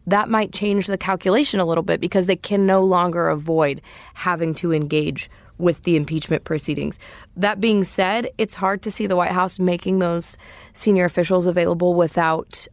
that 0.06 0.28
might 0.28 0.52
change 0.52 0.88
the 0.88 0.98
calculation 0.98 1.60
a 1.60 1.64
little 1.64 1.84
bit 1.84 2.00
because 2.00 2.26
they 2.26 2.36
can 2.36 2.66
no 2.66 2.82
longer 2.82 3.28
avoid 3.28 3.80
having 4.14 4.54
to 4.56 4.72
engage 4.72 5.30
with 5.62 5.82
the 5.84 5.96
impeachment 5.96 6.44
proceedings. 6.44 6.98
That 7.36 7.60
being 7.60 7.84
said, 7.84 8.28
it's 8.36 8.54
hard 8.54 8.82
to 8.82 8.90
see 8.90 9.06
the 9.06 9.16
White 9.16 9.30
House 9.30 9.58
making 9.58 10.00
those 10.00 10.36
senior 10.74 11.04
officials 11.04 11.46
available 11.46 11.94
without 11.94 12.66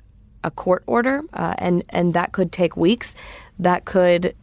a 0.43 0.50
court 0.51 0.84
order, 0.88 1.22
uh, 1.34 1.53
and 1.60 1.84
and 1.89 2.13
that 2.13 2.31
could 2.31 2.51
take 2.51 2.75
weeks. 2.75 3.13
That 3.60 3.86
could, 3.86 4.36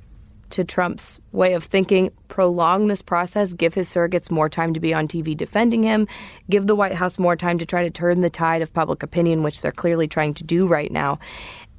to 0.50 0.62
Trump's 0.62 1.18
way 1.32 1.54
of 1.54 1.64
thinking, 1.64 2.10
prolong 2.28 2.86
this 2.86 3.02
process, 3.02 3.52
give 3.52 3.74
his 3.74 3.88
surrogates 3.88 4.30
more 4.30 4.48
time 4.48 4.74
to 4.74 4.80
be 4.80 4.94
on 4.94 5.08
TV 5.08 5.36
defending 5.36 5.82
him, 5.82 6.06
give 6.48 6.66
the 6.66 6.76
White 6.76 6.94
House 6.94 7.18
more 7.18 7.34
time 7.34 7.58
to 7.58 7.66
try 7.66 7.82
to 7.82 7.90
turn 7.90 8.20
the 8.20 8.30
tide 8.30 8.62
of 8.62 8.72
public 8.72 9.02
opinion, 9.02 9.42
which 9.42 9.60
they're 9.60 9.72
clearly 9.72 10.06
trying 10.06 10.34
to 10.34 10.44
do 10.44 10.68
right 10.68 10.92
now. 10.92 11.18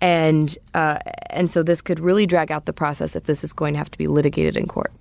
And 0.01 0.55
uh, 0.74 0.97
and 1.29 1.50
so 1.50 1.63
this 1.63 1.81
could 1.81 2.00
really 2.00 2.25
drag 2.25 2.51
out 2.51 2.65
the 2.65 2.74
process 2.74 3.15
if 3.15 3.24
this 3.24 3.43
is 3.43 3.53
going 3.53 3.74
to 3.74 3.77
have 3.77 3.91
to 3.91 3.97
be 3.97 4.07
litigated 4.07 4.57
in 4.57 4.67
court. 4.67 4.91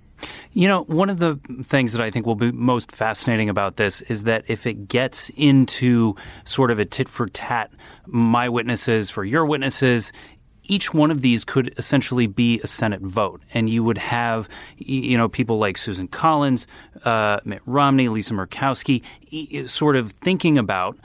You 0.53 0.67
know, 0.67 0.83
one 0.83 1.09
of 1.09 1.19
the 1.19 1.39
things 1.63 1.93
that 1.93 2.01
I 2.01 2.09
think 2.09 2.25
will 2.25 2.35
be 2.35 2.51
most 2.51 2.91
fascinating 2.91 3.49
about 3.49 3.77
this 3.77 4.01
is 4.01 4.23
that 4.23 4.45
if 4.47 4.65
it 4.65 4.87
gets 4.87 5.29
into 5.35 6.15
sort 6.45 6.71
of 6.71 6.79
a 6.79 6.85
tit 6.85 7.09
for 7.09 7.27
tat, 7.27 7.71
my 8.05 8.49
witnesses 8.49 9.09
for 9.09 9.23
your 9.23 9.45
witnesses, 9.45 10.11
each 10.63 10.93
one 10.93 11.11
of 11.11 11.21
these 11.21 11.45
could 11.45 11.73
essentially 11.77 12.27
be 12.27 12.59
a 12.63 12.67
Senate 12.67 13.01
vote, 13.01 13.41
and 13.53 13.69
you 13.69 13.83
would 13.83 13.97
have, 13.97 14.49
you 14.77 15.17
know, 15.17 15.29
people 15.29 15.57
like 15.57 15.77
Susan 15.77 16.07
Collins, 16.07 16.67
uh, 17.05 17.39
Mitt 17.45 17.61
Romney, 17.65 18.09
Lisa 18.09 18.33
Murkowski, 18.33 19.01
sort 19.69 19.95
of 19.95 20.11
thinking 20.11 20.57
about 20.57 20.97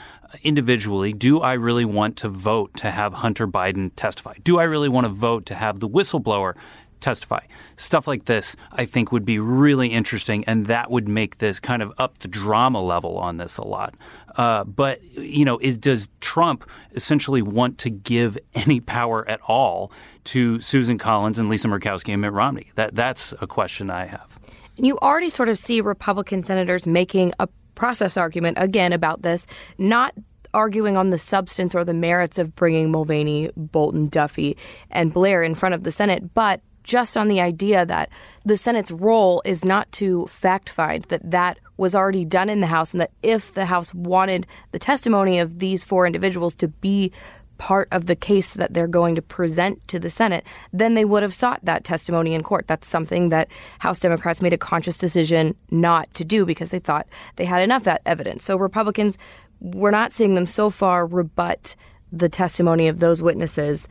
individually, 0.42 1.12
do 1.12 1.40
I 1.40 1.52
really 1.52 1.84
want 1.84 2.16
to 2.18 2.28
vote 2.28 2.74
to 2.78 2.90
have 2.90 3.12
Hunter 3.12 3.46
Biden 3.46 3.90
testify? 3.96 4.34
Do 4.42 4.58
I 4.58 4.64
really 4.64 4.88
want 4.88 5.06
to 5.06 5.12
vote 5.12 5.46
to 5.46 5.54
have 5.54 5.80
the 5.80 5.88
whistleblower 5.88 6.54
testify. 7.02 7.40
Stuff 7.76 8.06
like 8.06 8.24
this, 8.24 8.56
I 8.72 8.84
think, 8.84 9.12
would 9.12 9.24
be 9.24 9.38
really 9.38 9.88
interesting, 9.88 10.44
and 10.46 10.66
that 10.66 10.90
would 10.90 11.08
make 11.08 11.38
this 11.38 11.60
kind 11.60 11.82
of 11.82 11.92
up 11.98 12.18
the 12.18 12.28
drama 12.28 12.80
level 12.80 13.18
on 13.18 13.36
this 13.36 13.58
a 13.58 13.64
lot. 13.64 13.94
Uh, 14.36 14.64
but 14.64 15.02
you 15.12 15.44
know, 15.44 15.58
is 15.58 15.76
does 15.76 16.08
Trump 16.20 16.68
essentially 16.92 17.42
want 17.42 17.78
to 17.78 17.90
give 17.90 18.38
any 18.54 18.80
power 18.80 19.28
at 19.28 19.40
all 19.46 19.92
to 20.24 20.60
Susan 20.60 20.98
Collins 20.98 21.38
and 21.38 21.48
Lisa 21.48 21.68
Murkowski 21.68 22.12
and 22.12 22.22
Mitt 22.22 22.32
Romney? 22.32 22.70
That 22.76 22.94
that's 22.94 23.34
a 23.40 23.46
question 23.46 23.90
I 23.90 24.06
have. 24.06 24.38
You 24.76 24.96
already 24.98 25.28
sort 25.28 25.50
of 25.50 25.58
see 25.58 25.80
Republican 25.80 26.44
senators 26.44 26.86
making 26.86 27.34
a 27.38 27.48
process 27.74 28.16
argument 28.16 28.56
again 28.60 28.92
about 28.92 29.22
this, 29.22 29.46
not 29.76 30.14
arguing 30.54 30.96
on 30.96 31.10
the 31.10 31.18
substance 31.18 31.74
or 31.74 31.84
the 31.84 31.94
merits 31.94 32.38
of 32.38 32.54
bringing 32.54 32.90
Mulvaney, 32.90 33.50
Bolton, 33.56 34.08
Duffy, 34.08 34.56
and 34.90 35.12
Blair 35.12 35.42
in 35.42 35.54
front 35.54 35.74
of 35.74 35.82
the 35.82 35.92
Senate, 35.92 36.34
but 36.34 36.60
just 36.82 37.16
on 37.16 37.28
the 37.28 37.40
idea 37.40 37.86
that 37.86 38.08
the 38.44 38.56
Senate's 38.56 38.90
role 38.90 39.42
is 39.44 39.64
not 39.64 39.90
to 39.92 40.26
fact 40.26 40.68
find, 40.68 41.04
that 41.04 41.30
that 41.30 41.58
was 41.76 41.94
already 41.94 42.24
done 42.24 42.48
in 42.48 42.60
the 42.60 42.66
House, 42.66 42.92
and 42.92 43.00
that 43.00 43.12
if 43.22 43.54
the 43.54 43.66
House 43.66 43.94
wanted 43.94 44.46
the 44.72 44.78
testimony 44.78 45.38
of 45.38 45.58
these 45.58 45.84
four 45.84 46.06
individuals 46.06 46.54
to 46.56 46.68
be 46.68 47.12
part 47.58 47.86
of 47.92 48.06
the 48.06 48.16
case 48.16 48.54
that 48.54 48.74
they're 48.74 48.88
going 48.88 49.14
to 49.14 49.22
present 49.22 49.86
to 49.86 49.98
the 50.00 50.10
Senate, 50.10 50.44
then 50.72 50.94
they 50.94 51.04
would 51.04 51.22
have 51.22 51.32
sought 51.32 51.64
that 51.64 51.84
testimony 51.84 52.34
in 52.34 52.42
court. 52.42 52.66
That's 52.66 52.88
something 52.88 53.28
that 53.28 53.48
House 53.78 54.00
Democrats 54.00 54.42
made 54.42 54.52
a 54.52 54.58
conscious 54.58 54.98
decision 54.98 55.54
not 55.70 56.12
to 56.14 56.24
do 56.24 56.44
because 56.44 56.70
they 56.70 56.80
thought 56.80 57.06
they 57.36 57.44
had 57.44 57.62
enough 57.62 57.86
evidence. 58.04 58.42
So 58.44 58.56
Republicans, 58.56 59.16
we're 59.60 59.92
not 59.92 60.12
seeing 60.12 60.34
them 60.34 60.46
so 60.46 60.70
far 60.70 61.06
rebut 61.06 61.76
the 62.10 62.28
testimony 62.28 62.88
of 62.88 62.98
those 62.98 63.22
witnesses 63.22 63.86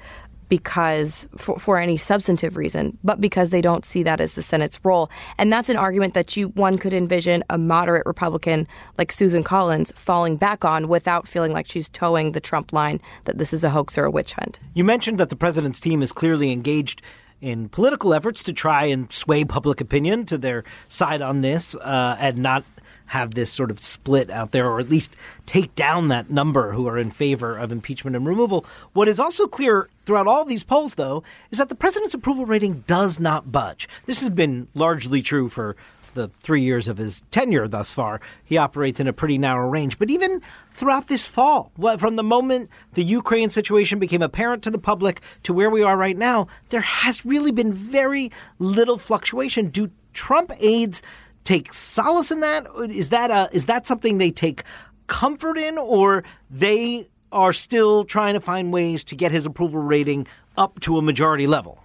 because 0.52 1.30
for, 1.38 1.58
for 1.58 1.80
any 1.80 1.96
substantive 1.96 2.58
reason, 2.58 2.98
but 3.06 3.22
because 3.22 3.52
they 3.52 3.62
don't 3.62 3.86
see 3.86 4.04
that 4.04 4.20
as 4.20 4.34
the 4.34 4.42
Senate's 4.42 4.84
role. 4.84 5.10
And 5.38 5.52
that's 5.52 5.70
an 5.70 5.78
argument 5.78 6.14
that 6.14 6.36
you 6.36 6.50
one 6.50 6.78
could 6.78 6.94
envision 6.94 7.42
a 7.50 7.58
moderate 7.58 8.06
Republican 8.06 8.68
like 8.98 9.14
Susan 9.14 9.46
Collins 9.46 9.94
falling 9.96 10.36
back 10.36 10.66
on 10.66 10.90
without 10.90 11.26
feeling 11.26 11.54
like 11.54 11.68
she's 11.68 11.88
toeing 11.88 12.34
the 12.34 12.42
Trump 12.42 12.74
line 12.74 13.00
that 13.24 13.38
this 13.38 13.54
is 13.54 13.64
a 13.64 13.70
hoax 13.70 13.98
or 13.98 14.04
a 14.04 14.12
witch 14.12 14.34
hunt. 14.34 14.60
You 14.74 14.84
mentioned 14.84 15.18
that 15.20 15.30
the 15.30 15.38
president's 15.38 15.80
team 15.80 16.02
is 16.02 16.12
clearly 16.12 16.52
engaged 16.52 17.02
in 17.40 17.70
political 17.70 18.14
efforts 18.14 18.44
to 18.44 18.52
try 18.52 18.84
and 18.88 19.10
sway 19.14 19.46
public 19.46 19.80
opinion 19.80 20.26
to 20.26 20.38
their 20.38 20.66
side 20.90 21.22
on 21.22 21.40
this 21.40 21.78
uh, 21.78 22.18
and 22.20 22.40
not 22.40 22.66
have 23.12 23.34
this 23.34 23.52
sort 23.52 23.70
of 23.70 23.80
split 23.82 24.30
out 24.30 24.54
there, 24.54 24.70
or 24.70 24.80
at 24.80 24.90
least 24.90 25.14
take 25.46 25.76
down 25.76 26.08
that 26.08 26.30
number 26.30 26.72
who 26.72 26.88
are 26.88 26.98
in 26.98 27.12
favor 27.12 27.58
of 27.58 27.70
impeachment 27.70 28.16
and 28.16 28.26
removal. 28.26 28.66
What 28.94 29.10
is 29.10 29.20
also 29.20 29.48
clear 29.48 29.90
throughout 30.06 30.28
all 30.28 30.46
these 30.46 30.64
polls, 30.64 30.96
though, 30.96 31.22
is 31.50 31.58
that 31.58 31.68
the 31.68 31.76
president's 31.76 32.14
approval 32.14 32.46
rating 32.46 32.86
does 32.88 33.20
not 33.20 33.52
budge. 33.52 33.90
This 34.06 34.22
has 34.22 34.30
been 34.30 34.70
largely 34.74 35.22
true 35.22 35.50
for 35.50 35.76
the 36.14 36.30
three 36.42 36.62
years 36.62 36.88
of 36.88 36.98
his 36.98 37.22
tenure 37.32 37.68
thus 37.68 37.92
far. 37.92 38.22
He 38.46 38.58
operates 38.58 39.02
in 39.02 39.10
a 39.10 39.14
pretty 39.14 39.38
narrow 39.38 39.68
range. 39.68 40.00
But 40.00 40.10
even 40.10 40.42
throughout 40.70 41.08
this 41.08 41.26
fall, 41.26 41.74
from 41.98 42.16
the 42.16 42.24
moment 42.24 42.70
the 42.94 43.04
Ukraine 43.04 43.50
situation 43.50 44.00
became 44.00 44.22
apparent 44.22 44.64
to 44.64 44.72
the 44.72 44.80
public 44.80 45.20
to 45.44 45.54
where 45.54 45.70
we 45.70 45.84
are 45.84 45.98
right 45.98 46.18
now, 46.18 46.48
there 46.70 46.80
has 46.80 47.26
really 47.26 47.52
been 47.52 47.74
very 47.74 48.32
little 48.58 48.98
fluctuation. 48.98 49.68
Do 49.68 49.92
Trump 50.14 50.52
aides 50.60 51.02
take 51.44 51.74
solace 51.74 52.32
in 52.32 52.40
that? 52.42 52.68
Is 52.90 53.10
that 53.10 53.32
a, 53.32 53.50
is 53.54 53.66
that 53.68 53.86
something 53.86 54.18
they 54.18 54.32
take 54.32 54.64
comfort 55.08 55.58
in, 55.58 55.78
or 55.78 56.24
they 56.50 57.08
are 57.32 57.54
still 57.54 58.04
trying 58.04 58.34
to 58.34 58.42
find 58.42 58.72
ways 58.74 59.04
to 59.06 59.16
get 59.16 59.32
his 59.32 59.46
approval 59.46 59.82
rating 59.82 60.28
up 60.58 60.80
to 60.82 60.98
a 60.98 61.02
majority 61.02 61.48
level? 61.48 61.82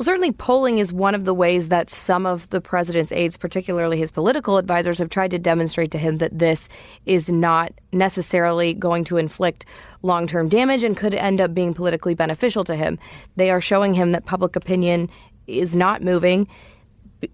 Well, 0.00 0.06
certainly 0.06 0.32
polling 0.32 0.78
is 0.78 0.94
one 0.94 1.14
of 1.14 1.26
the 1.26 1.34
ways 1.34 1.68
that 1.68 1.90
some 1.90 2.24
of 2.24 2.48
the 2.48 2.62
president's 2.62 3.12
aides, 3.12 3.36
particularly 3.36 3.98
his 3.98 4.10
political 4.10 4.56
advisors, 4.56 4.96
have 4.98 5.10
tried 5.10 5.30
to 5.32 5.38
demonstrate 5.38 5.90
to 5.90 5.98
him 5.98 6.16
that 6.18 6.38
this 6.38 6.70
is 7.04 7.28
not 7.28 7.74
necessarily 7.92 8.72
going 8.72 9.04
to 9.04 9.18
inflict 9.18 9.66
long 10.00 10.26
term 10.26 10.48
damage 10.48 10.82
and 10.82 10.96
could 10.96 11.12
end 11.12 11.38
up 11.38 11.52
being 11.52 11.74
politically 11.74 12.14
beneficial 12.14 12.64
to 12.64 12.76
him. 12.76 12.98
They 13.36 13.50
are 13.50 13.60
showing 13.60 13.92
him 13.92 14.12
that 14.12 14.24
public 14.24 14.56
opinion 14.56 15.10
is 15.46 15.76
not 15.76 16.02
moving 16.02 16.48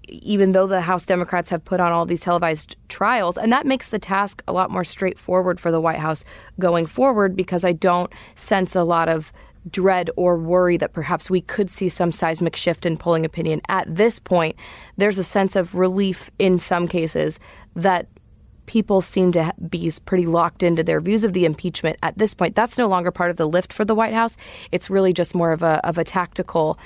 even 0.09 0.53
though 0.53 0.67
the 0.67 0.81
House 0.81 1.07
Democrats 1.07 1.51
have 1.51 1.65
put 1.65 1.81
on 1.81 1.93
all 1.93 2.07
these 2.07 2.21
televised 2.21 2.77
trials. 2.89 3.39
And 3.39 3.53
that 3.53 3.67
makes 3.67 3.91
the 3.91 3.99
task 3.99 4.43
a 4.49 4.53
lot 4.53 4.71
more 4.71 4.85
straightforward 4.85 5.61
for 5.61 5.71
the 5.71 5.81
White 5.81 5.99
House 5.99 6.25
going 6.59 6.87
forward 6.87 7.37
because 7.37 7.65
I 7.65 7.73
don't 7.73 8.13
sense 8.35 8.75
a 8.75 8.85
lot 8.85 9.09
of 9.09 9.33
dread 9.71 10.11
or 10.17 10.37
worry 10.37 10.77
that 10.77 10.93
perhaps 10.93 11.29
we 11.29 11.41
could 11.41 11.71
see 11.71 11.89
some 11.89 12.13
seismic 12.13 12.57
shift 12.57 12.87
in 12.87 12.97
polling 12.97 13.25
opinion. 13.25 13.61
At 13.69 13.93
this 13.95 14.19
point, 14.19 14.57
there's 14.97 15.19
a 15.19 15.25
sense 15.25 15.57
of 15.57 15.75
relief 15.75 16.31
in 16.39 16.59
some 16.59 16.87
cases 16.87 17.39
that 17.75 18.07
people 18.67 19.01
seem 19.01 19.33
to 19.33 19.53
be 19.69 19.91
pretty 20.05 20.27
locked 20.27 20.63
into 20.63 20.83
their 20.83 21.01
views 21.01 21.25
of 21.25 21.33
the 21.33 21.45
impeachment 21.45 21.97
at 22.03 22.19
this 22.19 22.35
point. 22.35 22.55
That's 22.55 22.77
no 22.77 22.89
longer 22.89 23.11
part 23.11 23.31
of 23.31 23.37
the 23.37 23.49
lift 23.49 23.73
for 23.73 23.85
the 23.85 23.95
White 23.95 24.15
House. 24.15 24.37
It's 24.73 24.91
really 24.91 25.13
just 25.13 25.35
more 25.35 25.53
of 25.53 25.63
a 25.63 25.81
of 25.87 25.99
a 25.99 26.05
tactical 26.05 26.79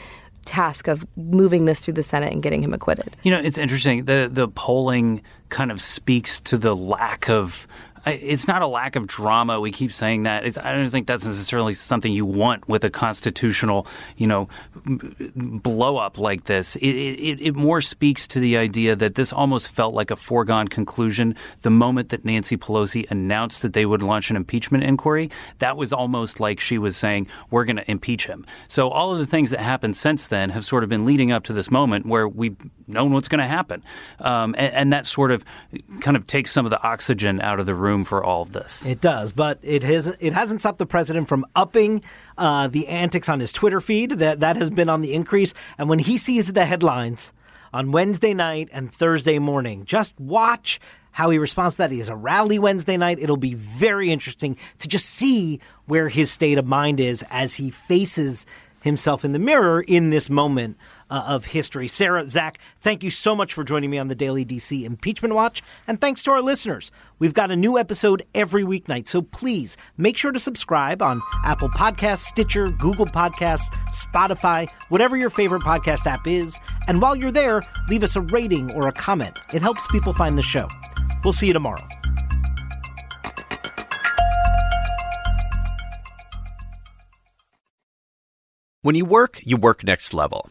task 0.44 0.88
of 0.88 1.06
moving 1.16 1.64
this 1.64 1.84
through 1.84 1.94
the 1.94 2.02
Senate 2.02 2.32
and 2.32 2.42
getting 2.42 2.62
him 2.62 2.72
acquitted. 2.72 3.16
You 3.22 3.30
know, 3.30 3.40
it's 3.40 3.58
interesting. 3.58 4.04
The 4.04 4.28
the 4.30 4.48
polling 4.48 5.22
kind 5.48 5.70
of 5.70 5.80
speaks 5.80 6.40
to 6.40 6.56
the 6.56 6.74
lack 6.74 7.28
of 7.28 7.66
it's 8.06 8.48
not 8.48 8.62
a 8.62 8.66
lack 8.66 8.96
of 8.96 9.06
drama. 9.06 9.60
We 9.60 9.70
keep 9.70 9.92
saying 9.92 10.24
that. 10.24 10.44
It's, 10.44 10.58
I 10.58 10.72
don't 10.72 10.90
think 10.90 11.06
that's 11.06 11.24
necessarily 11.24 11.74
something 11.74 12.12
you 12.12 12.26
want 12.26 12.68
with 12.68 12.84
a 12.84 12.90
constitutional, 12.90 13.86
you 14.16 14.26
know, 14.26 14.48
blow 14.84 15.96
up 15.96 16.18
like 16.18 16.44
this. 16.44 16.76
It, 16.76 16.88
it, 16.88 17.40
it, 17.40 17.54
more 17.54 17.80
speaks 17.80 18.26
to 18.28 18.40
the 18.40 18.56
idea 18.56 18.96
that 18.96 19.14
this 19.14 19.32
almost 19.32 19.68
felt 19.68 19.94
like 19.94 20.10
a 20.10 20.16
foregone 20.16 20.68
conclusion 20.68 21.36
the 21.62 21.70
moment 21.70 22.08
that 22.10 22.24
Nancy 22.24 22.56
Pelosi 22.56 23.10
announced 23.10 23.62
that 23.62 23.72
they 23.72 23.84
would 23.84 24.02
launch 24.02 24.30
an 24.30 24.36
impeachment 24.36 24.84
inquiry. 24.84 25.30
That 25.58 25.76
was 25.76 25.92
almost 25.92 26.40
like 26.40 26.60
she 26.60 26.78
was 26.78 26.96
saying, 26.96 27.28
"We're 27.50 27.64
going 27.64 27.76
to 27.76 27.90
impeach 27.90 28.26
him." 28.26 28.46
So 28.68 28.88
all 28.88 29.12
of 29.12 29.18
the 29.18 29.26
things 29.26 29.50
that 29.50 29.60
happened 29.60 29.96
since 29.96 30.26
then 30.26 30.50
have 30.50 30.64
sort 30.64 30.82
of 30.82 30.88
been 30.88 31.04
leading 31.04 31.32
up 31.32 31.44
to 31.44 31.52
this 31.52 31.70
moment 31.70 32.06
where 32.06 32.28
we've 32.28 32.56
known 32.90 33.12
what's 33.12 33.28
going 33.28 33.40
to 33.40 33.46
happen, 33.46 33.82
um, 34.18 34.54
and, 34.58 34.74
and 34.74 34.92
that 34.92 35.06
sort 35.06 35.30
of 35.30 35.44
kind 36.00 36.16
of 36.16 36.26
takes 36.26 36.52
some 36.52 36.66
of 36.66 36.70
the 36.70 36.82
oxygen 36.82 37.40
out 37.40 37.60
of 37.60 37.66
the 37.66 37.74
room 37.74 38.04
for 38.04 38.22
all 38.22 38.42
of 38.42 38.52
this. 38.52 38.86
It 38.86 39.00
does, 39.00 39.32
but 39.32 39.58
it 39.62 39.82
has 39.82 40.08
it 40.20 40.32
hasn't 40.32 40.60
stopped 40.60 40.78
the 40.78 40.86
president 40.86 41.28
from 41.28 41.44
upping 41.54 42.02
uh, 42.38 42.68
the 42.68 42.88
antics 42.88 43.28
on 43.28 43.40
his 43.40 43.52
Twitter 43.52 43.80
feed. 43.80 44.12
That 44.12 44.40
that 44.40 44.56
has 44.56 44.70
been 44.70 44.88
on 44.88 45.02
the 45.02 45.14
increase, 45.14 45.54
and 45.78 45.88
when 45.88 45.98
he 45.98 46.16
sees 46.16 46.52
the 46.52 46.64
headlines 46.64 47.32
on 47.72 47.92
Wednesday 47.92 48.34
night 48.34 48.68
and 48.72 48.92
Thursday 48.92 49.38
morning, 49.38 49.84
just 49.84 50.18
watch 50.18 50.80
how 51.12 51.30
he 51.30 51.38
responds 51.38 51.74
to 51.74 51.78
that. 51.78 51.90
He 51.90 51.98
has 51.98 52.08
a 52.08 52.16
rally 52.16 52.58
Wednesday 52.58 52.96
night. 52.96 53.18
It'll 53.20 53.36
be 53.36 53.54
very 53.54 54.10
interesting 54.10 54.56
to 54.78 54.88
just 54.88 55.06
see 55.06 55.60
where 55.86 56.08
his 56.08 56.30
state 56.30 56.58
of 56.58 56.66
mind 56.66 57.00
is 57.00 57.24
as 57.30 57.54
he 57.54 57.70
faces 57.70 58.46
himself 58.82 59.24
in 59.24 59.32
the 59.32 59.38
mirror 59.38 59.80
in 59.82 60.10
this 60.10 60.30
moment 60.30 60.76
uh, 61.10 61.24
of 61.26 61.46
history. 61.46 61.88
Sarah, 61.88 62.28
Zach, 62.28 62.58
thank 62.80 63.02
you 63.02 63.10
so 63.10 63.34
much 63.34 63.52
for 63.52 63.64
joining 63.64 63.90
me 63.90 63.98
on 63.98 64.08
the 64.08 64.14
Daily 64.14 64.44
DC 64.44 64.84
Impeachment 64.84 65.34
Watch. 65.34 65.62
And 65.86 66.00
thanks 66.00 66.22
to 66.22 66.30
our 66.30 66.40
listeners. 66.40 66.90
We've 67.18 67.34
got 67.34 67.50
a 67.50 67.56
new 67.56 67.76
episode 67.76 68.24
every 68.34 68.64
weeknight, 68.64 69.08
so 69.08 69.22
please 69.22 69.76
make 69.96 70.16
sure 70.16 70.32
to 70.32 70.40
subscribe 70.40 71.02
on 71.02 71.20
Apple 71.44 71.68
Podcasts, 71.68 72.20
Stitcher, 72.20 72.70
Google 72.70 73.06
Podcasts, 73.06 73.68
Spotify, 73.88 74.68
whatever 74.88 75.16
your 75.16 75.30
favorite 75.30 75.62
podcast 75.62 76.06
app 76.06 76.26
is. 76.26 76.56
And 76.88 77.02
while 77.02 77.16
you're 77.16 77.30
there, 77.30 77.62
leave 77.88 78.04
us 78.04 78.16
a 78.16 78.20
rating 78.20 78.72
or 78.72 78.88
a 78.88 78.92
comment. 78.92 79.38
It 79.52 79.62
helps 79.62 79.86
people 79.88 80.12
find 80.12 80.38
the 80.38 80.42
show. 80.42 80.68
We'll 81.24 81.32
see 81.32 81.48
you 81.48 81.52
tomorrow. 81.52 81.86
When 88.82 88.94
you 88.94 89.04
work, 89.04 89.40
you 89.44 89.58
work 89.58 89.84
next 89.84 90.14
level. 90.14 90.50